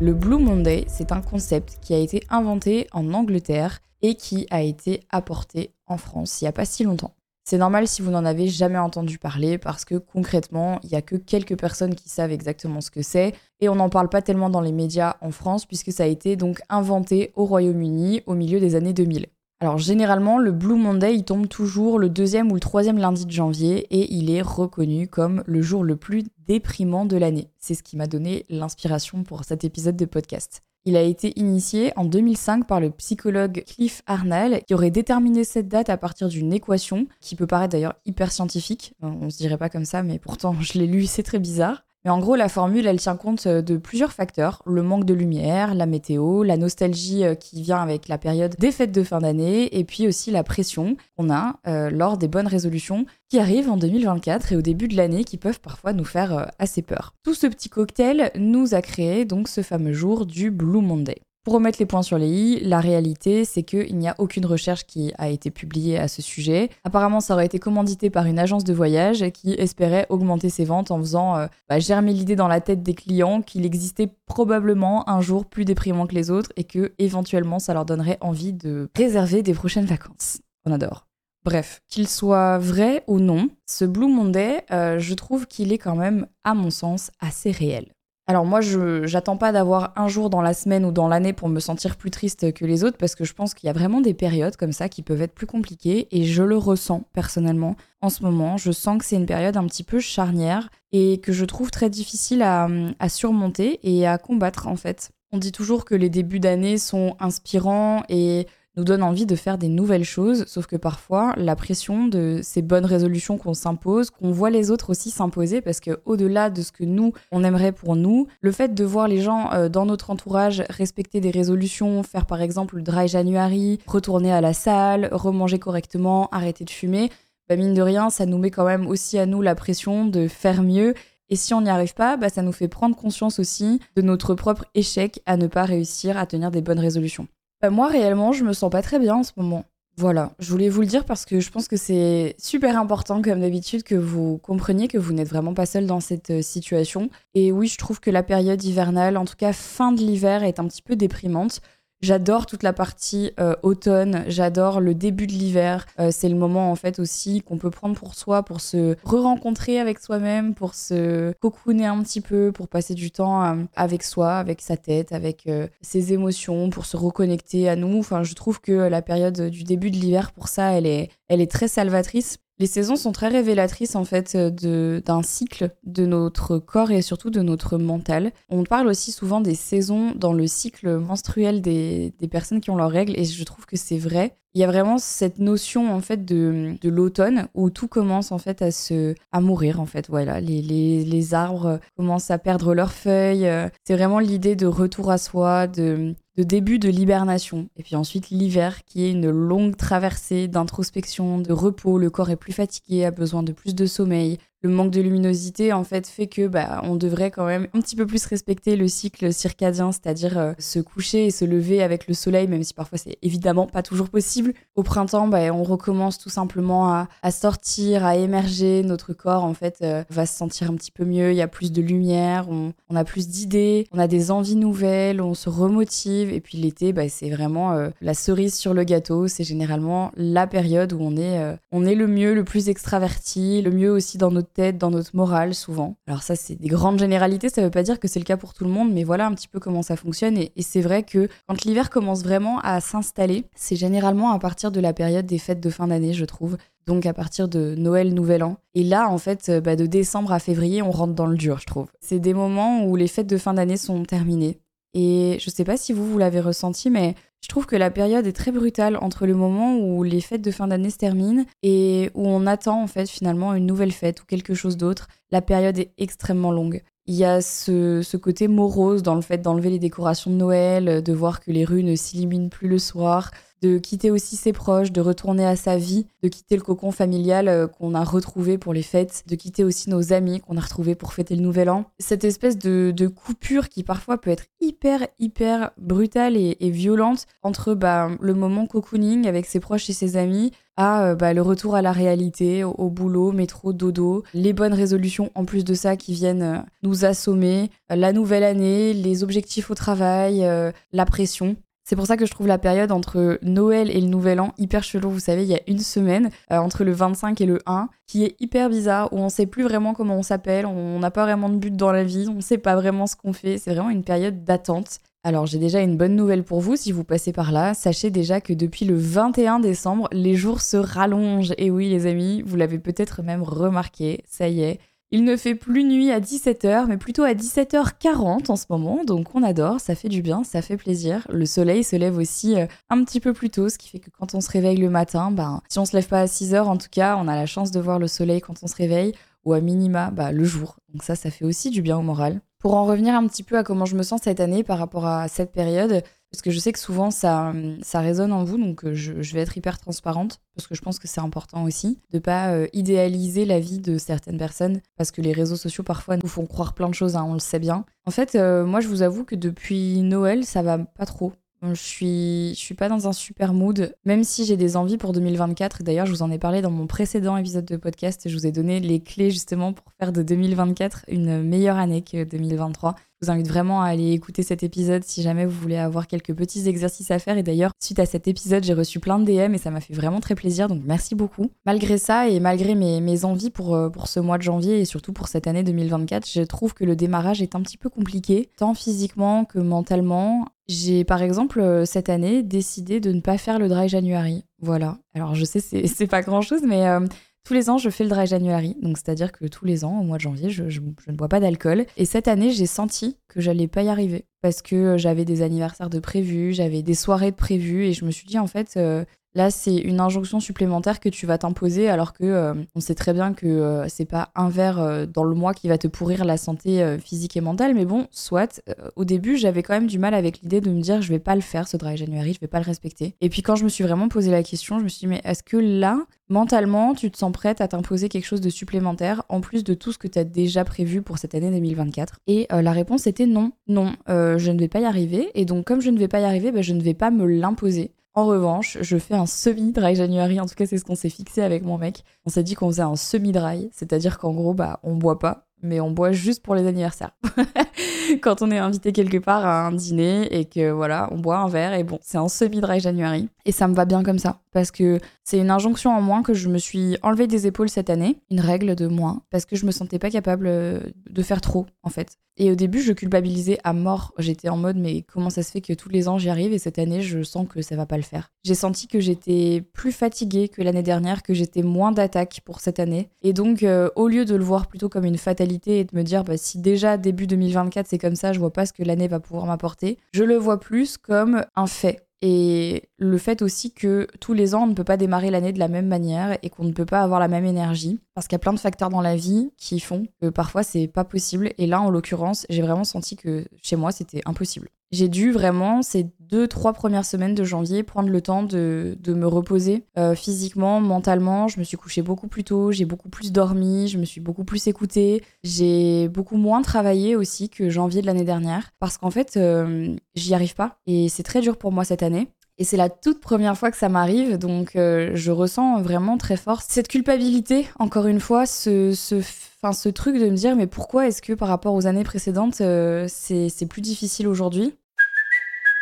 Le 0.00 0.14
Blue 0.14 0.38
Monday, 0.38 0.86
c'est 0.88 1.12
un 1.12 1.20
concept 1.20 1.76
qui 1.82 1.92
a 1.92 1.98
été 1.98 2.22
inventé 2.30 2.86
en 2.92 3.12
Angleterre 3.12 3.80
et 4.00 4.14
qui 4.14 4.46
a 4.50 4.62
été 4.62 5.02
apporté 5.10 5.74
en 5.90 5.98
France 5.98 6.40
il 6.40 6.44
n'y 6.44 6.48
a 6.48 6.52
pas 6.52 6.64
si 6.64 6.84
longtemps. 6.84 7.12
C'est 7.44 7.58
normal 7.58 7.88
si 7.88 8.00
vous 8.00 8.10
n'en 8.10 8.24
avez 8.24 8.48
jamais 8.48 8.78
entendu 8.78 9.18
parler 9.18 9.58
parce 9.58 9.84
que 9.84 9.96
concrètement, 9.96 10.78
il 10.84 10.90
n'y 10.90 10.96
a 10.96 11.02
que 11.02 11.16
quelques 11.16 11.58
personnes 11.58 11.94
qui 11.94 12.08
savent 12.08 12.30
exactement 12.30 12.80
ce 12.80 12.90
que 12.90 13.02
c'est 13.02 13.34
et 13.60 13.68
on 13.68 13.74
n'en 13.74 13.88
parle 13.88 14.08
pas 14.08 14.22
tellement 14.22 14.50
dans 14.50 14.60
les 14.60 14.72
médias 14.72 15.16
en 15.20 15.32
France 15.32 15.66
puisque 15.66 15.90
ça 15.90 16.04
a 16.04 16.06
été 16.06 16.36
donc 16.36 16.60
inventé 16.68 17.32
au 17.34 17.44
Royaume-Uni 17.46 18.22
au 18.26 18.34
milieu 18.34 18.60
des 18.60 18.76
années 18.76 18.92
2000. 18.92 19.26
Alors 19.62 19.78
généralement, 19.78 20.38
le 20.38 20.52
Blue 20.52 20.76
Monday, 20.76 21.20
tombe 21.22 21.48
toujours 21.48 21.98
le 21.98 22.08
deuxième 22.08 22.50
ou 22.50 22.54
le 22.54 22.60
troisième 22.60 22.98
lundi 22.98 23.26
de 23.26 23.32
janvier 23.32 23.86
et 23.90 24.14
il 24.14 24.30
est 24.30 24.42
reconnu 24.42 25.08
comme 25.08 25.42
le 25.46 25.60
jour 25.60 25.82
le 25.82 25.96
plus 25.96 26.22
déprimant 26.46 27.04
de 27.04 27.16
l'année. 27.16 27.50
C'est 27.58 27.74
ce 27.74 27.82
qui 27.82 27.96
m'a 27.96 28.06
donné 28.06 28.46
l'inspiration 28.48 29.22
pour 29.22 29.44
cet 29.44 29.64
épisode 29.64 29.96
de 29.96 30.06
podcast. 30.06 30.62
Il 30.86 30.96
a 30.96 31.02
été 31.02 31.38
initié 31.38 31.92
en 31.96 32.04
2005 32.06 32.66
par 32.66 32.80
le 32.80 32.90
psychologue 32.90 33.64
Cliff 33.66 34.02
Arnall, 34.06 34.62
qui 34.66 34.74
aurait 34.74 34.90
déterminé 34.90 35.44
cette 35.44 35.68
date 35.68 35.90
à 35.90 35.98
partir 35.98 36.28
d'une 36.28 36.52
équation, 36.52 37.06
qui 37.20 37.36
peut 37.36 37.46
paraître 37.46 37.72
d'ailleurs 37.72 37.96
hyper 38.06 38.32
scientifique. 38.32 38.94
On 39.02 39.28
se 39.28 39.36
dirait 39.36 39.58
pas 39.58 39.68
comme 39.68 39.84
ça, 39.84 40.02
mais 40.02 40.18
pourtant 40.18 40.54
je 40.60 40.78
l'ai 40.78 40.86
lu, 40.86 41.04
c'est 41.04 41.22
très 41.22 41.38
bizarre. 41.38 41.84
Mais 42.04 42.10
en 42.10 42.18
gros, 42.18 42.34
la 42.34 42.48
formule, 42.48 42.86
elle 42.86 42.98
tient 42.98 43.16
compte 43.16 43.46
de 43.46 43.76
plusieurs 43.76 44.12
facteurs. 44.12 44.62
Le 44.64 44.82
manque 44.82 45.04
de 45.04 45.12
lumière, 45.12 45.74
la 45.74 45.86
météo, 45.86 46.42
la 46.42 46.56
nostalgie 46.56 47.24
euh, 47.24 47.34
qui 47.34 47.62
vient 47.62 47.82
avec 47.82 48.08
la 48.08 48.16
période 48.16 48.54
des 48.58 48.72
fêtes 48.72 48.92
de 48.92 49.02
fin 49.02 49.18
d'année, 49.18 49.78
et 49.78 49.84
puis 49.84 50.08
aussi 50.08 50.30
la 50.30 50.42
pression 50.42 50.96
qu'on 51.16 51.30
a 51.30 51.60
euh, 51.66 51.90
lors 51.90 52.16
des 52.16 52.28
bonnes 52.28 52.46
résolutions 52.46 53.04
qui 53.28 53.38
arrivent 53.38 53.68
en 53.68 53.76
2024 53.76 54.52
et 54.52 54.56
au 54.56 54.62
début 54.62 54.88
de 54.88 54.96
l'année 54.96 55.24
qui 55.24 55.36
peuvent 55.36 55.60
parfois 55.60 55.92
nous 55.92 56.04
faire 56.04 56.38
euh, 56.38 56.44
assez 56.58 56.82
peur. 56.82 57.14
Tout 57.22 57.34
ce 57.34 57.46
petit 57.46 57.68
cocktail 57.68 58.30
nous 58.36 58.74
a 58.74 58.80
créé 58.80 59.24
donc 59.26 59.48
ce 59.48 59.62
fameux 59.62 59.92
jour 59.92 60.24
du 60.24 60.50
Blue 60.50 60.80
Monday. 60.80 61.20
Pour 61.42 61.54
remettre 61.54 61.78
les 61.80 61.86
points 61.86 62.02
sur 62.02 62.18
les 62.18 62.28
i, 62.28 62.60
la 62.60 62.80
réalité, 62.80 63.46
c'est 63.46 63.62
qu'il 63.62 63.96
n'y 63.96 64.08
a 64.08 64.14
aucune 64.18 64.44
recherche 64.44 64.84
qui 64.84 65.14
a 65.16 65.30
été 65.30 65.50
publiée 65.50 65.98
à 65.98 66.06
ce 66.06 66.20
sujet. 66.20 66.68
Apparemment, 66.84 67.20
ça 67.20 67.32
aurait 67.32 67.46
été 67.46 67.58
commandité 67.58 68.10
par 68.10 68.26
une 68.26 68.38
agence 68.38 68.62
de 68.62 68.74
voyage 68.74 69.24
qui 69.30 69.54
espérait 69.54 70.06
augmenter 70.10 70.50
ses 70.50 70.66
ventes 70.66 70.90
en 70.90 70.98
faisant 70.98 71.38
euh, 71.38 71.46
bah, 71.68 71.78
germer 71.78 72.12
l'idée 72.12 72.36
dans 72.36 72.48
la 72.48 72.60
tête 72.60 72.82
des 72.82 72.92
clients 72.92 73.40
qu'il 73.40 73.64
existait 73.64 74.10
probablement 74.26 75.08
un 75.08 75.22
jour 75.22 75.46
plus 75.46 75.64
déprimant 75.64 76.06
que 76.06 76.14
les 76.14 76.30
autres 76.30 76.52
et 76.56 76.64
que 76.64 76.92
éventuellement 76.98 77.58
ça 77.58 77.72
leur 77.72 77.86
donnerait 77.86 78.18
envie 78.20 78.52
de 78.52 78.90
réserver 78.94 79.42
des 79.42 79.54
prochaines 79.54 79.86
vacances. 79.86 80.40
On 80.66 80.72
adore. 80.72 81.06
Bref, 81.42 81.80
qu'il 81.88 82.06
soit 82.06 82.58
vrai 82.58 83.02
ou 83.06 83.18
non, 83.18 83.48
ce 83.64 83.86
Blue 83.86 84.12
Monday, 84.12 84.62
euh, 84.72 84.98
je 84.98 85.14
trouve 85.14 85.46
qu'il 85.46 85.72
est 85.72 85.78
quand 85.78 85.96
même, 85.96 86.26
à 86.44 86.52
mon 86.52 86.68
sens, 86.68 87.10
assez 87.18 87.50
réel. 87.50 87.94
Alors 88.26 88.44
moi, 88.44 88.60
je 88.60 89.06
j'attends 89.06 89.36
pas 89.36 89.50
d'avoir 89.50 89.92
un 89.96 90.06
jour 90.06 90.30
dans 90.30 90.40
la 90.40 90.54
semaine 90.54 90.84
ou 90.84 90.92
dans 90.92 91.08
l'année 91.08 91.32
pour 91.32 91.48
me 91.48 91.58
sentir 91.58 91.96
plus 91.96 92.12
triste 92.12 92.52
que 92.52 92.64
les 92.64 92.84
autres 92.84 92.96
parce 92.96 93.16
que 93.16 93.24
je 93.24 93.32
pense 93.32 93.54
qu'il 93.54 93.66
y 93.66 93.70
a 93.70 93.72
vraiment 93.72 94.00
des 94.00 94.14
périodes 94.14 94.56
comme 94.56 94.72
ça 94.72 94.88
qui 94.88 95.02
peuvent 95.02 95.22
être 95.22 95.34
plus 95.34 95.48
compliquées 95.48 96.06
et 96.12 96.24
je 96.24 96.44
le 96.44 96.56
ressens 96.56 97.02
personnellement 97.12 97.74
en 98.02 98.08
ce 98.08 98.22
moment. 98.22 98.56
Je 98.56 98.70
sens 98.70 98.98
que 98.98 99.04
c'est 99.04 99.16
une 99.16 99.26
période 99.26 99.56
un 99.56 99.66
petit 99.66 99.82
peu 99.82 99.98
charnière 99.98 100.70
et 100.92 101.18
que 101.18 101.32
je 101.32 101.44
trouve 101.44 101.72
très 101.72 101.90
difficile 101.90 102.42
à, 102.42 102.68
à 103.00 103.08
surmonter 103.08 103.80
et 103.82 104.06
à 104.06 104.16
combattre 104.16 104.68
en 104.68 104.76
fait. 104.76 105.10
On 105.32 105.38
dit 105.38 105.52
toujours 105.52 105.84
que 105.84 105.94
les 105.94 106.10
débuts 106.10 106.40
d'année 106.40 106.78
sont 106.78 107.16
inspirants 107.20 108.02
et 108.08 108.46
nous 108.76 108.84
donne 108.84 109.02
envie 109.02 109.26
de 109.26 109.36
faire 109.36 109.58
des 109.58 109.68
nouvelles 109.68 110.04
choses, 110.04 110.44
sauf 110.46 110.66
que 110.66 110.76
parfois 110.76 111.34
la 111.36 111.56
pression 111.56 112.06
de 112.06 112.40
ces 112.42 112.62
bonnes 112.62 112.84
résolutions 112.84 113.38
qu'on 113.38 113.54
s'impose, 113.54 114.10
qu'on 114.10 114.30
voit 114.30 114.50
les 114.50 114.70
autres 114.70 114.90
aussi 114.90 115.10
s'imposer, 115.10 115.60
parce 115.60 115.80
que 115.80 116.00
au-delà 116.04 116.50
de 116.50 116.62
ce 116.62 116.72
que 116.72 116.84
nous 116.84 117.12
on 117.32 117.44
aimerait 117.44 117.72
pour 117.72 117.96
nous, 117.96 118.26
le 118.40 118.52
fait 118.52 118.74
de 118.74 118.84
voir 118.84 119.08
les 119.08 119.20
gens 119.20 119.52
euh, 119.52 119.68
dans 119.68 119.86
notre 119.86 120.10
entourage 120.10 120.62
respecter 120.70 121.20
des 121.20 121.30
résolutions, 121.30 122.02
faire 122.02 122.26
par 122.26 122.40
exemple 122.40 122.76
le 122.76 122.82
dry 122.82 123.08
January, 123.08 123.78
retourner 123.86 124.32
à 124.32 124.40
la 124.40 124.52
salle, 124.52 125.08
remanger 125.12 125.58
correctement, 125.58 126.28
arrêter 126.30 126.64
de 126.64 126.70
fumer, 126.70 127.10
bah 127.48 127.56
mine 127.56 127.74
de 127.74 127.82
rien, 127.82 128.10
ça 128.10 128.26
nous 128.26 128.38
met 128.38 128.52
quand 128.52 128.64
même 128.64 128.86
aussi 128.86 129.18
à 129.18 129.26
nous 129.26 129.42
la 129.42 129.56
pression 129.56 130.06
de 130.06 130.28
faire 130.28 130.62
mieux 130.62 130.94
Et 131.28 131.36
si 131.36 131.54
on 131.54 131.62
n'y 131.62 131.70
arrive 131.70 131.94
pas, 131.94 132.16
bah, 132.16 132.28
ça 132.28 132.42
nous 132.42 132.52
fait 132.52 132.68
prendre 132.68 132.96
conscience 132.96 133.38
aussi 133.38 133.80
de 133.96 134.02
notre 134.02 134.34
propre 134.34 134.66
échec 134.74 135.20
à 135.26 135.36
ne 135.36 135.46
pas 135.46 135.64
réussir 135.64 136.16
à 136.16 136.26
tenir 136.26 136.50
des 136.50 136.62
bonnes 136.62 136.78
résolutions. 136.78 137.28
Bah, 137.60 137.70
moi, 137.70 137.88
réellement, 137.88 138.32
je 138.32 138.44
me 138.44 138.52
sens 138.54 138.70
pas 138.70 138.82
très 138.82 138.98
bien 138.98 139.16
en 139.16 139.22
ce 139.22 139.32
moment. 139.36 139.64
Voilà, 139.96 140.32
je 140.38 140.50
voulais 140.50 140.70
vous 140.70 140.80
le 140.80 140.86
dire 140.86 141.04
parce 141.04 141.26
que 141.26 141.40
je 141.40 141.50
pense 141.50 141.68
que 141.68 141.76
c'est 141.76 142.34
super 142.38 142.78
important, 142.78 143.20
comme 143.20 143.40
d'habitude, 143.40 143.82
que 143.82 143.94
vous 143.94 144.38
compreniez 144.38 144.88
que 144.88 144.96
vous 144.96 145.12
n'êtes 145.12 145.28
vraiment 145.28 145.52
pas 145.52 145.66
seul 145.66 145.84
dans 145.84 146.00
cette 146.00 146.30
euh, 146.30 146.42
situation. 146.42 147.10
Et 147.34 147.52
oui, 147.52 147.66
je 147.68 147.76
trouve 147.76 148.00
que 148.00 148.10
la 148.10 148.22
période 148.22 148.64
hivernale, 148.64 149.18
en 149.18 149.26
tout 149.26 149.36
cas 149.36 149.52
fin 149.52 149.92
de 149.92 150.00
l'hiver, 150.00 150.42
est 150.42 150.58
un 150.58 150.66
petit 150.66 150.80
peu 150.80 150.96
déprimante. 150.96 151.60
J'adore 152.02 152.46
toute 152.46 152.62
la 152.62 152.72
partie 152.72 153.32
euh, 153.38 153.54
automne, 153.62 154.24
j'adore 154.26 154.80
le 154.80 154.94
début 154.94 155.26
de 155.26 155.32
l'hiver. 155.32 155.86
Euh, 155.98 156.08
c'est 156.10 156.30
le 156.30 156.34
moment 156.34 156.70
en 156.70 156.74
fait 156.74 156.98
aussi 156.98 157.42
qu'on 157.42 157.58
peut 157.58 157.68
prendre 157.68 157.94
pour 157.94 158.14
soi, 158.14 158.42
pour 158.42 158.62
se 158.62 158.96
re-rencontrer 159.04 159.78
avec 159.78 159.98
soi-même, 159.98 160.54
pour 160.54 160.74
se 160.74 161.32
cocooner 161.40 161.84
un 161.84 162.02
petit 162.02 162.22
peu, 162.22 162.52
pour 162.52 162.68
passer 162.68 162.94
du 162.94 163.10
temps 163.10 163.44
euh, 163.44 163.64
avec 163.76 164.02
soi, 164.02 164.36
avec 164.38 164.62
sa 164.62 164.78
tête, 164.78 165.12
avec 165.12 165.46
ses 165.82 166.14
émotions, 166.14 166.70
pour 166.70 166.86
se 166.86 166.96
reconnecter 166.96 167.68
à 167.68 167.76
nous. 167.76 167.98
Enfin, 167.98 168.22
je 168.22 168.34
trouve 168.34 168.62
que 168.62 168.72
la 168.72 169.02
période 169.02 169.50
du 169.50 169.64
début 169.64 169.90
de 169.90 169.96
l'hiver 169.96 170.32
pour 170.32 170.48
ça, 170.48 170.72
elle 170.72 170.86
est, 170.86 171.10
elle 171.28 171.42
est 171.42 171.50
très 171.50 171.68
salvatrice. 171.68 172.38
Les 172.60 172.66
saisons 172.66 172.96
sont 172.96 173.12
très 173.12 173.28
révélatrices 173.28 173.96
en 173.96 174.04
fait 174.04 174.36
d'un 174.36 175.22
cycle 175.22 175.70
de 175.84 176.04
notre 176.04 176.58
corps 176.58 176.90
et 176.90 177.00
surtout 177.00 177.30
de 177.30 177.40
notre 177.40 177.78
mental. 177.78 178.32
On 178.50 178.64
parle 178.64 178.88
aussi 178.88 179.12
souvent 179.12 179.40
des 179.40 179.54
saisons 179.54 180.12
dans 180.14 180.34
le 180.34 180.46
cycle 180.46 180.98
menstruel 180.98 181.62
des, 181.62 182.12
personnes 182.30 182.60
qui 182.60 182.68
ont 182.68 182.76
leurs 182.76 182.90
règles 182.90 183.18
et 183.18 183.24
je 183.24 183.44
trouve 183.44 183.64
que 183.64 183.78
c'est 183.78 183.96
vrai. 183.96 184.36
Il 184.54 184.60
y 184.60 184.64
a 184.64 184.66
vraiment 184.66 184.98
cette 184.98 185.38
notion 185.38 185.94
en 185.94 186.00
fait 186.00 186.24
de, 186.24 186.76
l'automne 186.82 187.46
où 187.54 187.70
tout 187.70 187.88
commence 187.88 188.32
en 188.32 188.38
fait 188.38 188.62
à 188.62 188.70
se 188.70 189.14
à 189.32 189.40
mourir 189.40 189.80
en 189.80 189.86
fait 189.86 190.08
voilà 190.08 190.40
les, 190.40 190.60
les 190.60 191.34
arbres 191.34 191.78
commencent 191.96 192.32
à 192.32 192.38
perdre 192.38 192.74
leurs 192.74 192.92
feuilles 192.92 193.48
c'est 193.84 193.94
vraiment 193.94 194.18
l'idée 194.18 194.56
de 194.56 194.66
retour 194.66 195.10
à 195.10 195.18
soi 195.18 195.68
de 195.68 196.14
de 196.40 196.42
début 196.42 196.78
de 196.78 196.88
l'hibernation. 196.88 197.68
Et 197.76 197.82
puis 197.82 197.96
ensuite 197.96 198.30
l'hiver 198.30 198.84
qui 198.84 199.04
est 199.04 199.10
une 199.10 199.28
longue 199.28 199.76
traversée 199.76 200.48
d'introspection, 200.48 201.38
de 201.38 201.52
repos. 201.52 201.98
Le 201.98 202.08
corps 202.08 202.30
est 202.30 202.36
plus 202.36 202.52
fatigué, 202.52 203.04
a 203.04 203.10
besoin 203.10 203.42
de 203.42 203.52
plus 203.52 203.74
de 203.74 203.84
sommeil 203.84 204.38
le 204.62 204.70
manque 204.70 204.90
de 204.90 205.00
luminosité 205.00 205.72
en 205.72 205.84
fait 205.84 206.06
fait 206.06 206.26
que 206.26 206.46
bah 206.46 206.82
on 206.84 206.96
devrait 206.96 207.30
quand 207.30 207.46
même 207.46 207.66
un 207.74 207.80
petit 207.80 207.96
peu 207.96 208.06
plus 208.06 208.24
respecter 208.26 208.76
le 208.76 208.88
cycle 208.88 209.32
circadien, 209.32 209.92
c'est-à-dire 209.92 210.38
euh, 210.38 210.52
se 210.58 210.78
coucher 210.78 211.26
et 211.26 211.30
se 211.30 211.44
lever 211.44 211.82
avec 211.82 212.06
le 212.08 212.14
soleil, 212.14 212.46
même 212.46 212.62
si 212.62 212.74
parfois 212.74 212.98
c'est 212.98 213.16
évidemment 213.22 213.66
pas 213.66 213.82
toujours 213.82 214.08
possible. 214.08 214.52
Au 214.76 214.82
printemps, 214.82 215.28
bah, 215.28 215.52
on 215.52 215.62
recommence 215.62 216.18
tout 216.18 216.28
simplement 216.28 217.06
à, 217.22 217.30
sortir, 217.30 218.04
à 218.04 218.16
émerger. 218.16 218.82
Notre 218.82 219.12
corps 219.12 219.44
en 219.44 219.54
fait 219.54 219.78
euh, 219.82 220.04
va 220.10 220.26
se 220.26 220.36
sentir 220.36 220.70
un 220.70 220.74
petit 220.74 220.90
peu 220.90 221.04
mieux. 221.04 221.32
Il 221.32 221.36
y 221.36 221.42
a 221.42 221.48
plus 221.48 221.72
de 221.72 221.80
lumière, 221.80 222.48
on, 222.50 222.72
on 222.88 222.96
a 222.96 223.04
plus 223.04 223.28
d'idées, 223.28 223.86
on 223.92 223.98
a 223.98 224.06
des 224.06 224.30
envies 224.30 224.56
nouvelles, 224.56 225.20
on 225.20 225.34
se 225.34 225.48
remotive. 225.48 226.32
Et 226.32 226.40
puis 226.40 226.58
l'été, 226.58 226.92
bah, 226.92 227.08
c'est 227.08 227.30
vraiment 227.30 227.72
euh, 227.72 227.90
la 228.00 228.14
cerise 228.14 228.54
sur 228.54 228.74
le 228.74 228.84
gâteau. 228.84 229.28
C'est 229.28 229.44
généralement 229.44 230.12
la 230.16 230.46
période 230.46 230.92
où 230.92 230.98
on 231.00 231.16
est 231.16 231.40
on 231.72 231.84
est 231.84 231.94
le 231.94 232.06
mieux, 232.06 232.34
le 232.34 232.44
plus 232.44 232.68
extraverti, 232.68 233.62
le 233.62 233.70
mieux 233.70 233.90
aussi 233.90 234.18
dans 234.18 234.30
notre 234.30 234.49
tête, 234.52 234.78
dans 234.78 234.90
notre 234.90 235.14
morale 235.14 235.54
souvent. 235.54 235.96
Alors 236.06 236.22
ça, 236.22 236.36
c'est 236.36 236.54
des 236.54 236.68
grandes 236.68 236.98
généralités, 236.98 237.48
ça 237.48 237.62
veut 237.62 237.70
pas 237.70 237.82
dire 237.82 238.00
que 238.00 238.08
c'est 238.08 238.18
le 238.18 238.24
cas 238.24 238.36
pour 238.36 238.54
tout 238.54 238.64
le 238.64 238.70
monde, 238.70 238.92
mais 238.92 239.04
voilà 239.04 239.26
un 239.26 239.34
petit 239.34 239.48
peu 239.48 239.60
comment 239.60 239.82
ça 239.82 239.96
fonctionne. 239.96 240.36
Et, 240.36 240.52
c'est 240.60 240.80
vrai 240.80 241.02
que 241.02 241.28
quand 241.48 241.64
l'hiver 241.64 241.90
commence 241.90 242.22
vraiment 242.22 242.60
à 242.60 242.80
s'installer, 242.80 243.44
c'est 243.54 243.76
généralement 243.76 244.30
à 244.30 244.38
partir 244.38 244.70
de 244.70 244.80
la 244.80 244.92
période 244.92 245.26
des 245.26 245.38
fêtes 245.38 245.60
de 245.60 245.70
fin 245.70 245.88
d'année, 245.88 246.12
je 246.12 246.24
trouve. 246.24 246.56
Donc 246.86 247.06
à 247.06 247.12
partir 247.12 247.48
de 247.48 247.74
Noël, 247.76 248.14
Nouvel 248.14 248.42
An. 248.42 248.56
Et 248.74 248.82
là, 248.84 249.08
en 249.08 249.18
fait, 249.18 249.48
euh, 249.48 249.60
bah, 249.60 249.76
de 249.76 249.86
décembre 249.86 250.32
à 250.32 250.38
février, 250.38 250.82
on 250.82 250.90
rentre 250.90 251.14
dans 251.14 251.26
le 251.26 251.36
dur, 251.36 251.58
je 251.58 251.66
trouve. 251.66 251.86
C'est 252.00 252.18
des 252.18 252.34
moments 252.34 252.84
où 252.84 252.96
les 252.96 253.08
fêtes 253.08 253.26
de 253.26 253.36
fin 253.36 253.54
d'année 253.54 253.76
sont 253.76 254.04
terminées. 254.04 254.58
Et 254.94 255.38
je 255.40 255.50
sais 255.50 255.64
pas 255.64 255.76
si 255.76 255.92
vous, 255.92 256.04
vous 256.06 256.18
l'avez 256.18 256.40
ressenti, 256.40 256.90
mais 256.90 257.14
je 257.40 257.48
trouve 257.48 257.66
que 257.66 257.76
la 257.76 257.90
période 257.90 258.26
est 258.26 258.32
très 258.32 258.52
brutale 258.52 258.98
entre 259.00 259.26
le 259.26 259.34
moment 259.34 259.78
où 259.78 260.02
les 260.02 260.20
fêtes 260.20 260.42
de 260.42 260.50
fin 260.50 260.68
d'année 260.68 260.90
se 260.90 260.98
terminent 260.98 261.44
et 261.62 262.10
où 262.14 262.28
on 262.28 262.46
attend 262.46 262.82
en 262.82 262.86
fait 262.86 263.08
finalement 263.08 263.54
une 263.54 263.66
nouvelle 263.66 263.92
fête 263.92 264.22
ou 264.22 264.26
quelque 264.26 264.54
chose 264.54 264.76
d'autre. 264.76 265.08
La 265.30 265.40
période 265.40 265.78
est 265.78 265.92
extrêmement 265.96 266.52
longue. 266.52 266.82
Il 267.06 267.14
y 267.14 267.24
a 267.24 267.40
ce, 267.40 268.02
ce 268.02 268.16
côté 268.16 268.46
morose 268.46 269.02
dans 269.02 269.14
le 269.14 269.22
fait 269.22 269.38
d'enlever 269.38 269.70
les 269.70 269.78
décorations 269.78 270.30
de 270.30 270.36
Noël, 270.36 271.02
de 271.02 271.12
voir 271.12 271.40
que 271.40 271.50
les 271.50 271.64
rues 271.64 271.82
ne 271.82 271.96
s'illuminent 271.96 272.50
plus 272.50 272.68
le 272.68 272.78
soir, 272.78 273.30
de 273.62 273.78
quitter 273.78 274.10
aussi 274.10 274.36
ses 274.36 274.52
proches, 274.52 274.92
de 274.92 275.00
retourner 275.00 275.46
à 275.46 275.56
sa 275.56 275.76
vie, 275.76 276.06
de 276.22 276.28
quitter 276.28 276.56
le 276.56 276.62
cocon 276.62 276.90
familial 276.92 277.48
euh, 277.48 277.66
qu'on 277.66 277.94
a 277.94 278.04
retrouvé 278.04 278.58
pour 278.58 278.72
les 278.72 278.82
fêtes, 278.82 279.24
de 279.26 279.34
quitter 279.34 279.64
aussi 279.64 279.90
nos 279.90 280.12
amis 280.12 280.40
qu'on 280.40 280.56
a 280.56 280.60
retrouvés 280.60 280.94
pour 280.94 281.12
fêter 281.12 281.36
le 281.36 281.42
nouvel 281.42 281.68
an. 281.68 281.84
Cette 281.98 282.24
espèce 282.24 282.58
de, 282.58 282.92
coupure 283.08 283.68
qui 283.68 283.82
parfois 283.82 284.18
peut 284.18 284.30
être 284.30 284.44
hyper, 284.60 285.06
hyper 285.18 285.72
brutale 285.78 286.36
et, 286.36 286.70
violente 286.70 287.26
entre 287.42 287.74
bah, 287.74 288.08
le 288.20 288.34
moment 288.34 288.66
cocooning 288.66 289.26
avec 289.26 289.46
ses 289.46 289.58
proches 289.58 289.90
et 289.90 289.92
ses 289.92 290.16
amis 290.16 290.52
à 290.76 291.04
euh, 291.04 291.14
bah, 291.14 291.34
le 291.34 291.42
retour 291.42 291.74
à 291.74 291.82
la 291.82 291.92
réalité, 291.92 292.62
au, 292.64 292.88
boulot, 292.88 293.32
métro, 293.32 293.72
dodo, 293.72 294.22
les 294.32 294.52
bonnes 294.52 294.74
résolutions 294.74 295.30
en 295.34 295.44
plus 295.44 295.64
de 295.64 295.74
ça 295.74 295.96
qui 295.96 296.14
viennent 296.14 296.42
euh, 296.42 296.58
nous 296.82 297.04
assommer, 297.04 297.70
la 297.88 298.12
nouvelle 298.12 298.44
année, 298.44 298.94
les 298.94 299.24
objectifs 299.24 299.70
au 299.70 299.74
travail, 299.74 300.46
la 300.92 301.04
pression. 301.04 301.56
C'est 301.90 301.96
pour 301.96 302.06
ça 302.06 302.16
que 302.16 302.24
je 302.24 302.30
trouve 302.30 302.46
la 302.46 302.58
période 302.58 302.92
entre 302.92 303.40
Noël 303.42 303.90
et 303.90 304.00
le 304.00 304.06
Nouvel 304.06 304.38
An 304.38 304.54
hyper 304.58 304.84
chelou. 304.84 305.10
Vous 305.10 305.18
savez, 305.18 305.42
il 305.42 305.48
y 305.48 305.56
a 305.56 305.60
une 305.66 305.80
semaine 305.80 306.30
euh, 306.52 306.58
entre 306.58 306.84
le 306.84 306.92
25 306.92 307.40
et 307.40 307.46
le 307.46 307.58
1 307.66 307.88
qui 308.06 308.22
est 308.22 308.36
hyper 308.38 308.70
bizarre 308.70 309.12
où 309.12 309.16
on 309.16 309.28
sait 309.28 309.46
plus 309.46 309.64
vraiment 309.64 309.92
comment 309.92 310.14
on 310.14 310.22
s'appelle, 310.22 310.66
on 310.66 311.00
n'a 311.00 311.10
pas 311.10 311.24
vraiment 311.24 311.48
de 311.48 311.56
but 311.56 311.74
dans 311.74 311.90
la 311.90 312.04
vie, 312.04 312.28
on 312.28 312.34
ne 312.34 312.40
sait 312.42 312.58
pas 312.58 312.76
vraiment 312.76 313.08
ce 313.08 313.16
qu'on 313.16 313.32
fait. 313.32 313.58
C'est 313.58 313.74
vraiment 313.74 313.90
une 313.90 314.04
période 314.04 314.44
d'attente. 314.44 315.00
Alors 315.24 315.46
j'ai 315.46 315.58
déjà 315.58 315.80
une 315.80 315.96
bonne 315.96 316.14
nouvelle 316.14 316.44
pour 316.44 316.60
vous 316.60 316.76
si 316.76 316.92
vous 316.92 317.02
passez 317.02 317.32
par 317.32 317.50
là. 317.50 317.74
Sachez 317.74 318.12
déjà 318.12 318.40
que 318.40 318.52
depuis 318.52 318.84
le 318.84 318.94
21 318.94 319.58
décembre, 319.58 320.06
les 320.12 320.36
jours 320.36 320.60
se 320.60 320.76
rallongent. 320.76 321.54
Et 321.58 321.72
oui 321.72 321.88
les 321.88 322.06
amis, 322.06 322.40
vous 322.46 322.54
l'avez 322.54 322.78
peut-être 322.78 323.22
même 323.24 323.42
remarqué, 323.42 324.22
ça 324.28 324.48
y 324.48 324.62
est, 324.62 324.78
il 325.12 325.24
ne 325.24 325.36
fait 325.36 325.56
plus 325.56 325.82
nuit 325.82 326.12
à 326.12 326.20
17h, 326.20 326.86
mais 326.86 326.96
plutôt 326.96 327.24
à 327.24 327.32
17h40 327.32 328.50
en 328.50 328.56
ce 328.56 328.66
moment, 328.70 329.04
donc 329.04 329.34
on 329.34 329.42
adore, 329.42 329.80
ça 329.80 329.96
fait 329.96 330.08
du 330.08 330.22
bien, 330.22 330.44
ça 330.44 330.62
fait 330.62 330.76
plaisir. 330.76 331.26
Le 331.30 331.46
soleil 331.46 331.82
se 331.82 331.96
lève 331.96 332.16
aussi 332.16 332.54
euh, 332.56 332.66
un 332.90 333.02
petit 333.02 333.18
peu 333.18 333.32
plus 333.32 333.50
tôt, 333.50 333.68
ce 333.68 333.76
qui 333.76 333.88
fait 333.88 333.98
que 333.98 334.10
quand 334.10 334.34
on 334.34 334.40
se 334.40 334.50
réveille 334.50 334.76
le 334.76 334.88
matin, 334.88 335.32
ben, 335.32 335.62
si 335.68 335.80
on 335.80 335.84
se 335.84 335.96
lève 335.96 336.06
pas 336.06 336.20
à 336.20 336.26
6h, 336.26 336.62
en 336.62 336.76
tout 336.76 336.88
cas, 336.90 337.16
on 337.16 337.26
a 337.26 337.34
la 337.34 337.46
chance 337.46 337.72
de 337.72 337.80
voir 337.80 337.98
le 337.98 338.06
soleil 338.06 338.40
quand 338.40 338.62
on 338.62 338.68
se 338.68 338.76
réveille, 338.76 339.12
ou 339.44 339.52
à 339.52 339.60
minima, 339.60 340.10
bah, 340.12 340.30
le 340.30 340.44
jour. 340.44 340.76
Donc 340.92 341.02
ça, 341.02 341.16
ça 341.16 341.30
fait 341.30 341.44
aussi 341.44 341.70
du 341.70 341.82
bien 341.82 341.98
au 341.98 342.02
moral. 342.02 342.40
Pour 342.58 342.74
en 342.74 342.84
revenir 342.84 343.14
un 343.14 343.26
petit 343.26 343.42
peu 343.42 343.58
à 343.58 343.64
comment 343.64 343.86
je 343.86 343.96
me 343.96 344.02
sens 344.02 344.20
cette 344.22 344.38
année 344.38 344.62
par 344.62 344.78
rapport 344.78 345.06
à 345.06 345.26
cette 345.26 345.50
période, 345.50 346.04
parce 346.30 346.42
que 346.42 346.50
je 346.50 346.58
sais 346.58 346.72
que 346.72 346.78
souvent 346.78 347.10
ça, 347.10 347.52
ça 347.82 348.00
résonne 348.00 348.32
en 348.32 348.44
vous, 348.44 348.56
donc 348.56 348.84
euh, 348.84 348.94
je, 348.94 349.34
vais 349.34 349.40
être 349.40 349.56
hyper 349.56 349.78
transparente, 349.78 350.40
parce 350.54 350.68
que 350.68 350.74
je 350.74 350.80
pense 350.80 350.98
que 350.98 351.08
c'est 351.08 351.20
important 351.20 351.64
aussi, 351.64 351.98
de 352.12 352.18
pas 352.18 352.52
euh, 352.52 352.66
idéaliser 352.72 353.44
la 353.44 353.58
vie 353.58 353.78
de 353.78 353.98
certaines 353.98 354.38
personnes, 354.38 354.80
parce 354.96 355.10
que 355.10 355.20
les 355.20 355.32
réseaux 355.32 355.56
sociaux 355.56 355.82
parfois 355.82 356.16
nous 356.16 356.28
font 356.28 356.46
croire 356.46 356.74
plein 356.74 356.88
de 356.88 356.94
choses, 356.94 357.16
hein, 357.16 357.24
on 357.26 357.34
le 357.34 357.40
sait 357.40 357.58
bien. 357.58 357.84
En 358.06 358.10
fait, 358.10 358.36
euh, 358.36 358.64
moi 358.64 358.80
je 358.80 358.88
vous 358.88 359.02
avoue 359.02 359.24
que 359.24 359.34
depuis 359.34 360.02
Noël, 360.02 360.44
ça 360.44 360.62
va 360.62 360.78
pas 360.78 361.06
trop. 361.06 361.32
Je 361.62 361.74
suis, 361.74 362.54
je 362.54 362.58
suis 362.58 362.74
pas 362.74 362.88
dans 362.88 363.06
un 363.06 363.12
super 363.12 363.52
mood, 363.52 363.94
même 364.06 364.24
si 364.24 364.46
j'ai 364.46 364.56
des 364.56 364.78
envies 364.78 364.96
pour 364.96 365.12
2024. 365.12 365.82
D'ailleurs, 365.82 366.06
je 366.06 366.12
vous 366.12 366.22
en 366.22 366.30
ai 366.30 366.38
parlé 366.38 366.62
dans 366.62 366.70
mon 366.70 366.86
précédent 366.86 367.36
épisode 367.36 367.66
de 367.66 367.76
podcast. 367.76 368.26
Je 368.26 368.34
vous 368.34 368.46
ai 368.46 368.52
donné 368.52 368.80
les 368.80 369.00
clés 369.00 369.30
justement 369.30 369.74
pour 369.74 369.92
faire 369.98 370.10
de 370.10 370.22
2024 370.22 371.04
une 371.08 371.42
meilleure 371.42 371.76
année 371.76 372.00
que 372.00 372.24
2023. 372.24 372.94
Vous 373.22 373.30
invite 373.30 373.48
vraiment 373.48 373.82
à 373.82 373.88
aller 373.88 374.12
écouter 374.12 374.42
cet 374.42 374.62
épisode 374.62 375.04
si 375.04 375.20
jamais 375.20 375.44
vous 375.44 375.60
voulez 375.60 375.76
avoir 375.76 376.06
quelques 376.06 376.32
petits 376.32 376.66
exercices 376.66 377.10
à 377.10 377.18
faire. 377.18 377.36
Et 377.36 377.42
d'ailleurs, 377.42 377.72
suite 377.78 377.98
à 377.98 378.06
cet 378.06 378.28
épisode, 378.28 378.64
j'ai 378.64 378.72
reçu 378.72 378.98
plein 378.98 379.18
de 379.18 379.26
DM 379.26 379.52
et 379.52 379.58
ça 379.58 379.70
m'a 379.70 379.82
fait 379.82 379.92
vraiment 379.92 380.20
très 380.20 380.34
plaisir. 380.34 380.68
Donc 380.68 380.80
merci 380.86 381.14
beaucoup. 381.14 381.50
Malgré 381.66 381.98
ça 381.98 382.30
et 382.30 382.40
malgré 382.40 382.74
mes, 382.74 383.02
mes 383.02 383.26
envies 383.26 383.50
pour, 383.50 383.74
euh, 383.74 383.90
pour 383.90 384.08
ce 384.08 384.20
mois 384.20 384.38
de 384.38 384.42
janvier 384.42 384.80
et 384.80 384.86
surtout 384.86 385.12
pour 385.12 385.28
cette 385.28 385.46
année 385.46 385.62
2024, 385.62 386.26
je 386.30 386.40
trouve 386.40 386.72
que 386.72 386.84
le 386.84 386.96
démarrage 386.96 387.42
est 387.42 387.54
un 387.54 387.60
petit 387.60 387.76
peu 387.76 387.90
compliqué, 387.90 388.48
tant 388.56 388.72
physiquement 388.72 389.44
que 389.44 389.58
mentalement. 389.58 390.46
J'ai 390.66 391.04
par 391.04 391.20
exemple 391.20 391.60
euh, 391.60 391.84
cette 391.84 392.08
année 392.08 392.42
décidé 392.42 393.00
de 393.00 393.12
ne 393.12 393.20
pas 393.20 393.36
faire 393.36 393.58
le 393.58 393.68
dry 393.68 393.86
January. 393.86 394.44
Voilà. 394.62 394.96
Alors 395.14 395.34
je 395.34 395.44
sais, 395.44 395.60
c'est 395.60 396.06
pas 396.10 396.22
grand 396.22 396.40
chose, 396.40 396.62
mais 396.66 396.88
euh, 396.88 397.00
tous 397.44 397.54
les 397.54 397.70
ans, 397.70 397.78
je 397.78 397.90
fais 397.90 398.04
le 398.04 398.10
dry 398.10 398.26
January, 398.26 398.76
donc 398.82 398.98
c'est-à-dire 398.98 399.32
que 399.32 399.46
tous 399.46 399.64
les 399.64 399.84
ans, 399.84 400.00
au 400.00 400.04
mois 400.04 400.18
de 400.18 400.22
janvier, 400.22 400.50
je, 400.50 400.62
ne 400.62 401.12
bois 401.12 401.28
pas 401.28 401.40
d'alcool. 401.40 401.86
Et 401.96 402.04
cette 402.04 402.28
année, 402.28 402.50
j'ai 402.50 402.66
senti 402.66 403.16
que 403.28 403.40
j'allais 403.40 403.68
pas 403.68 403.82
y 403.82 403.88
arriver 403.88 404.26
parce 404.42 404.62
que 404.62 404.76
euh, 404.76 404.98
j'avais 404.98 405.24
des 405.24 405.42
anniversaires 405.42 405.90
de 405.90 406.00
prévus, 406.00 406.52
j'avais 406.52 406.82
des 406.82 406.94
soirées 406.94 407.30
de 407.30 407.36
prévues, 407.36 407.84
et 407.84 407.92
je 407.92 408.04
me 408.04 408.10
suis 408.10 408.26
dit 408.26 408.38
en 408.38 408.46
fait, 408.46 408.74
euh, 408.76 409.04
Là, 409.34 409.50
c'est 409.50 409.76
une 409.76 410.00
injonction 410.00 410.40
supplémentaire 410.40 410.98
que 410.98 411.08
tu 411.08 411.24
vas 411.24 411.38
t'imposer 411.38 411.88
alors 411.88 412.12
que 412.12 412.24
euh, 412.24 412.54
on 412.74 412.80
sait 412.80 412.96
très 412.96 413.12
bien 413.12 413.32
que 413.32 413.46
euh, 413.46 413.88
c'est 413.88 414.04
pas 414.04 414.30
un 414.34 414.48
verre 414.48 414.80
euh, 414.80 415.06
dans 415.06 415.22
le 415.22 415.36
mois 415.36 415.54
qui 415.54 415.68
va 415.68 415.78
te 415.78 415.86
pourrir 415.86 416.24
la 416.24 416.36
santé 416.36 416.98
physique 416.98 417.36
et 417.36 417.40
mentale. 417.40 417.74
Mais 417.74 417.84
bon, 417.84 418.08
soit. 418.10 418.60
au 418.96 419.04
début, 419.04 419.36
j'avais 419.36 419.62
quand 419.62 419.74
même 419.74 419.86
du 419.86 419.98
mal 419.98 420.14
avec 420.14 420.40
l'idée 420.42 420.60
de 420.60 420.70
me 420.70 420.80
dire 420.80 421.00
je 421.00 421.08
vais 421.08 421.20
pas 421.20 421.36
le 421.36 421.40
faire 421.40 421.68
ce 421.68 421.76
dry 421.76 421.96
January, 421.96 422.32
je 422.34 422.40
vais 422.40 422.48
pas 422.48 422.58
le 422.58 422.64
respecter. 422.64 423.14
Et 423.20 423.28
puis 423.28 423.42
quand 423.42 423.54
je 423.54 423.64
me 423.64 423.68
suis 423.68 423.84
vraiment 423.84 424.08
posé 424.08 424.30
la 424.30 424.42
question, 424.42 424.78
je 424.78 424.84
me 424.84 424.88
suis 424.88 425.00
dit 425.00 425.06
mais 425.06 425.20
est-ce 425.24 425.44
que 425.44 425.56
là, 425.56 426.00
mentalement, 426.28 426.94
tu 426.94 427.10
te 427.10 427.16
sens 427.16 427.30
prête 427.30 427.60
à 427.60 427.68
t'imposer 427.68 428.08
quelque 428.08 428.26
chose 428.26 428.40
de 428.40 428.50
supplémentaire 428.50 429.22
en 429.28 429.40
plus 429.40 429.62
de 429.62 429.74
tout 429.74 429.92
ce 429.92 429.98
que 429.98 430.08
tu 430.08 430.18
as 430.18 430.24
déjà 430.24 430.64
prévu 430.64 431.02
pour 431.02 431.18
cette 431.18 431.36
année 431.36 431.50
2024 431.50 432.18
Et 432.26 432.48
la 432.50 432.72
réponse 432.72 433.06
était 433.06 433.26
non, 433.26 433.52
non, 433.68 433.92
je 434.08 434.50
ne 434.50 434.58
vais 434.58 434.68
pas 434.68 434.80
y 434.80 434.84
arriver. 434.84 435.30
Et 435.34 435.44
donc 435.44 435.66
comme 435.66 435.80
je 435.80 435.90
ne 435.90 435.98
vais 435.98 436.08
pas 436.08 436.20
y 436.20 436.24
arriver, 436.24 436.50
ben, 436.50 436.62
je 436.62 436.74
ne 436.74 436.82
vais 436.82 436.94
pas 436.94 437.10
me 437.12 437.26
l'imposer. 437.26 437.92
En 438.14 438.26
revanche, 438.26 438.76
je 438.80 438.98
fais 438.98 439.14
un 439.14 439.26
semi-dry 439.26 439.94
January. 439.94 440.40
En 440.40 440.46
tout 440.46 440.56
cas, 440.56 440.66
c'est 440.66 440.78
ce 440.78 440.84
qu'on 440.84 440.96
s'est 440.96 441.10
fixé 441.10 441.42
avec 441.42 441.64
mon 441.64 441.78
mec. 441.78 442.02
On 442.26 442.30
s'est 442.30 442.42
dit 442.42 442.54
qu'on 442.54 442.68
faisait 442.68 442.82
un 442.82 442.96
semi-dry, 442.96 443.70
c'est-à-dire 443.72 444.18
qu'en 444.18 444.32
gros, 444.32 444.52
bah, 444.52 444.80
on 444.82 444.96
boit 444.96 445.20
pas, 445.20 445.46
mais 445.62 445.80
on 445.80 445.92
boit 445.92 446.10
juste 446.10 446.42
pour 446.42 446.56
les 446.56 446.66
anniversaires. 446.66 447.12
Quand 448.20 448.42
on 448.42 448.50
est 448.50 448.58
invité 448.58 448.92
quelque 448.92 449.18
part 449.18 449.46
à 449.46 449.66
un 449.66 449.72
dîner 449.72 450.26
et 450.36 450.44
que 450.44 450.70
voilà, 450.70 451.08
on 451.12 451.18
boit 451.18 451.38
un 451.38 451.48
verre 451.48 451.74
et 451.74 451.84
bon, 451.84 452.00
c'est 452.02 452.18
un 452.18 452.28
semi-dry 452.28 452.80
January. 452.80 453.28
Et 453.44 453.52
ça 453.52 453.68
me 453.68 453.74
va 453.74 453.84
bien 453.84 454.02
comme 454.02 454.18
ça, 454.18 454.40
parce 454.52 454.70
que 454.70 454.98
c'est 455.24 455.38
une 455.38 455.50
injonction 455.50 455.90
en 455.90 456.00
moins 456.00 456.22
que 456.22 456.34
je 456.34 456.48
me 456.48 456.58
suis 456.58 456.96
enlevé 457.02 457.26
des 457.26 457.46
épaules 457.46 457.68
cette 457.68 457.90
année, 457.90 458.18
une 458.30 458.40
règle 458.40 458.74
de 458.74 458.86
moins, 458.86 459.22
parce 459.30 459.44
que 459.44 459.56
je 459.56 459.66
me 459.66 459.70
sentais 459.70 459.98
pas 459.98 460.10
capable 460.10 460.46
euh, 460.46 460.80
de 461.08 461.22
faire 461.22 461.40
trop, 461.40 461.66
en 461.82 461.90
fait. 461.90 462.18
Et 462.36 462.50
au 462.50 462.54
début, 462.54 462.80
je 462.80 462.94
culpabilisais 462.94 463.58
à 463.64 463.74
mort. 463.74 464.14
J'étais 464.16 464.48
en 464.48 464.56
mode, 464.56 464.78
mais 464.78 465.02
comment 465.02 465.28
ça 465.28 465.42
se 465.42 465.50
fait 465.50 465.60
que 465.60 465.74
tous 465.74 465.90
les 465.90 466.08
ans 466.08 466.16
j'y 466.16 466.30
arrive 466.30 466.54
et 466.54 466.58
cette 466.58 466.78
année, 466.78 467.02
je 467.02 467.22
sens 467.22 467.46
que 467.46 467.60
ça 467.60 467.76
va 467.76 467.84
pas 467.84 467.98
le 467.98 468.02
faire. 468.02 468.32
J'ai 468.44 468.54
senti 468.54 468.88
que 468.88 468.98
j'étais 468.98 469.62
plus 469.74 469.92
fatiguée 469.92 470.48
que 470.48 470.62
l'année 470.62 470.82
dernière, 470.82 471.22
que 471.22 471.34
j'étais 471.34 471.62
moins 471.62 471.92
d'attaque 471.92 472.40
pour 472.46 472.60
cette 472.60 472.80
année. 472.80 473.10
Et 473.20 473.34
donc, 473.34 473.62
euh, 473.62 473.90
au 473.94 474.08
lieu 474.08 474.24
de 474.24 474.34
le 474.34 474.44
voir 474.44 474.68
plutôt 474.68 474.88
comme 474.88 475.04
une 475.04 475.18
fatalité 475.18 475.80
et 475.80 475.84
de 475.84 475.94
me 475.94 476.02
dire, 476.02 476.24
bah, 476.24 476.38
si 476.38 476.58
déjà 476.58 476.96
début 476.96 477.26
2024 477.26 477.86
c'est 477.86 477.98
comme 477.98 478.16
ça, 478.16 478.32
je 478.32 478.38
vois 478.38 478.52
pas 478.52 478.64
ce 478.64 478.72
que 478.72 478.84
l'année 478.84 479.08
va 479.08 479.20
pouvoir 479.20 479.44
m'apporter, 479.44 479.98
je 480.14 480.24
le 480.24 480.36
vois 480.36 480.58
plus 480.58 480.96
comme 480.96 481.44
un 481.56 481.66
fait 481.66 482.06
et 482.22 482.88
le 482.98 483.18
fait 483.18 483.40
aussi 483.40 483.72
que 483.72 484.06
tous 484.20 484.34
les 484.34 484.54
ans, 484.54 484.64
on 484.64 484.66
ne 484.66 484.74
peut 484.74 484.84
pas 484.84 484.98
démarrer 484.98 485.30
l'année 485.30 485.52
de 485.52 485.58
la 485.58 485.68
même 485.68 485.86
manière 485.86 486.36
et 486.42 486.50
qu'on 486.50 486.64
ne 486.64 486.72
peut 486.72 486.84
pas 486.84 487.00
avoir 487.00 487.18
la 487.18 487.28
même 487.28 487.46
énergie. 487.46 487.98
Parce 488.14 488.28
qu'il 488.28 488.34
y 488.34 488.40
a 488.40 488.40
plein 488.40 488.52
de 488.52 488.58
facteurs 488.58 488.90
dans 488.90 489.00
la 489.00 489.16
vie 489.16 489.52
qui 489.56 489.80
font 489.80 490.06
que 490.20 490.28
parfois 490.28 490.62
c'est 490.62 490.86
pas 490.86 491.04
possible. 491.04 491.52
Et 491.56 491.66
là, 491.66 491.80
en 491.80 491.90
l'occurrence, 491.90 492.46
j'ai 492.50 492.62
vraiment 492.62 492.84
senti 492.84 493.16
que 493.16 493.46
chez 493.62 493.76
moi, 493.76 493.90
c'était 493.90 494.20
impossible. 494.26 494.68
J'ai 494.92 495.08
dû 495.08 495.30
vraiment, 495.30 495.82
ces 495.82 496.10
deux, 496.18 496.48
trois 496.48 496.72
premières 496.72 497.04
semaines 497.04 497.34
de 497.34 497.44
janvier, 497.44 497.82
prendre 497.82 498.08
le 498.08 498.20
temps 498.20 498.42
de, 498.42 498.96
me 499.06 499.26
reposer 499.26 499.84
euh, 499.98 500.14
physiquement, 500.14 500.80
mentalement. 500.80 501.48
Je 501.48 501.58
me 501.58 501.64
suis 501.64 501.76
couchée 501.76 502.02
beaucoup 502.02 502.28
plus 502.28 502.44
tôt, 502.44 502.72
j'ai 502.72 502.84
beaucoup 502.84 503.08
plus 503.08 503.32
dormi, 503.32 503.88
je 503.88 503.98
me 503.98 504.04
suis 504.04 504.20
beaucoup 504.20 504.44
plus 504.44 504.66
écoutée. 504.66 505.22
J'ai 505.44 506.08
beaucoup 506.08 506.36
moins 506.36 506.62
travaillé 506.62 507.14
aussi 507.14 507.50
que 507.50 507.70
janvier 507.70 508.00
de 508.02 508.06
l'année 508.06 508.24
dernière. 508.24 508.70
Parce 508.78 508.98
qu'en 508.98 509.10
fait, 509.10 509.36
euh, 509.36 509.94
j'y 510.14 510.34
arrive 510.34 510.54
pas. 510.54 510.78
Et 510.86 511.08
c'est 511.08 511.22
très 511.22 511.40
dur 511.40 511.56
pour 511.56 511.72
moi 511.72 511.84
cette 511.84 512.02
année. 512.02 512.28
Et 512.60 512.64
c'est 512.64 512.76
la 512.76 512.90
toute 512.90 513.22
première 513.22 513.56
fois 513.56 513.70
que 513.70 513.76
ça 513.78 513.88
m'arrive, 513.88 514.36
donc 514.36 514.76
euh, 514.76 515.12
je 515.14 515.30
ressens 515.30 515.80
vraiment 515.80 516.18
très 516.18 516.36
fort 516.36 516.60
cette 516.60 516.88
culpabilité, 516.88 517.66
encore 517.78 518.06
une 518.06 518.20
fois, 518.20 518.44
ce, 518.44 519.88
truc 519.88 520.18
de 520.18 520.28
me 520.28 520.36
dire 520.36 520.56
mais 520.56 520.66
pourquoi 520.66 521.08
est-ce 521.08 521.22
que 521.22 521.32
par 521.32 521.48
rapport 521.48 521.74
aux 521.74 521.86
années 521.86 522.04
précédentes, 522.04 522.60
euh, 522.60 523.06
c'est 523.08 523.66
plus 523.66 523.80
difficile 523.80 524.28
aujourd'hui? 524.28 524.74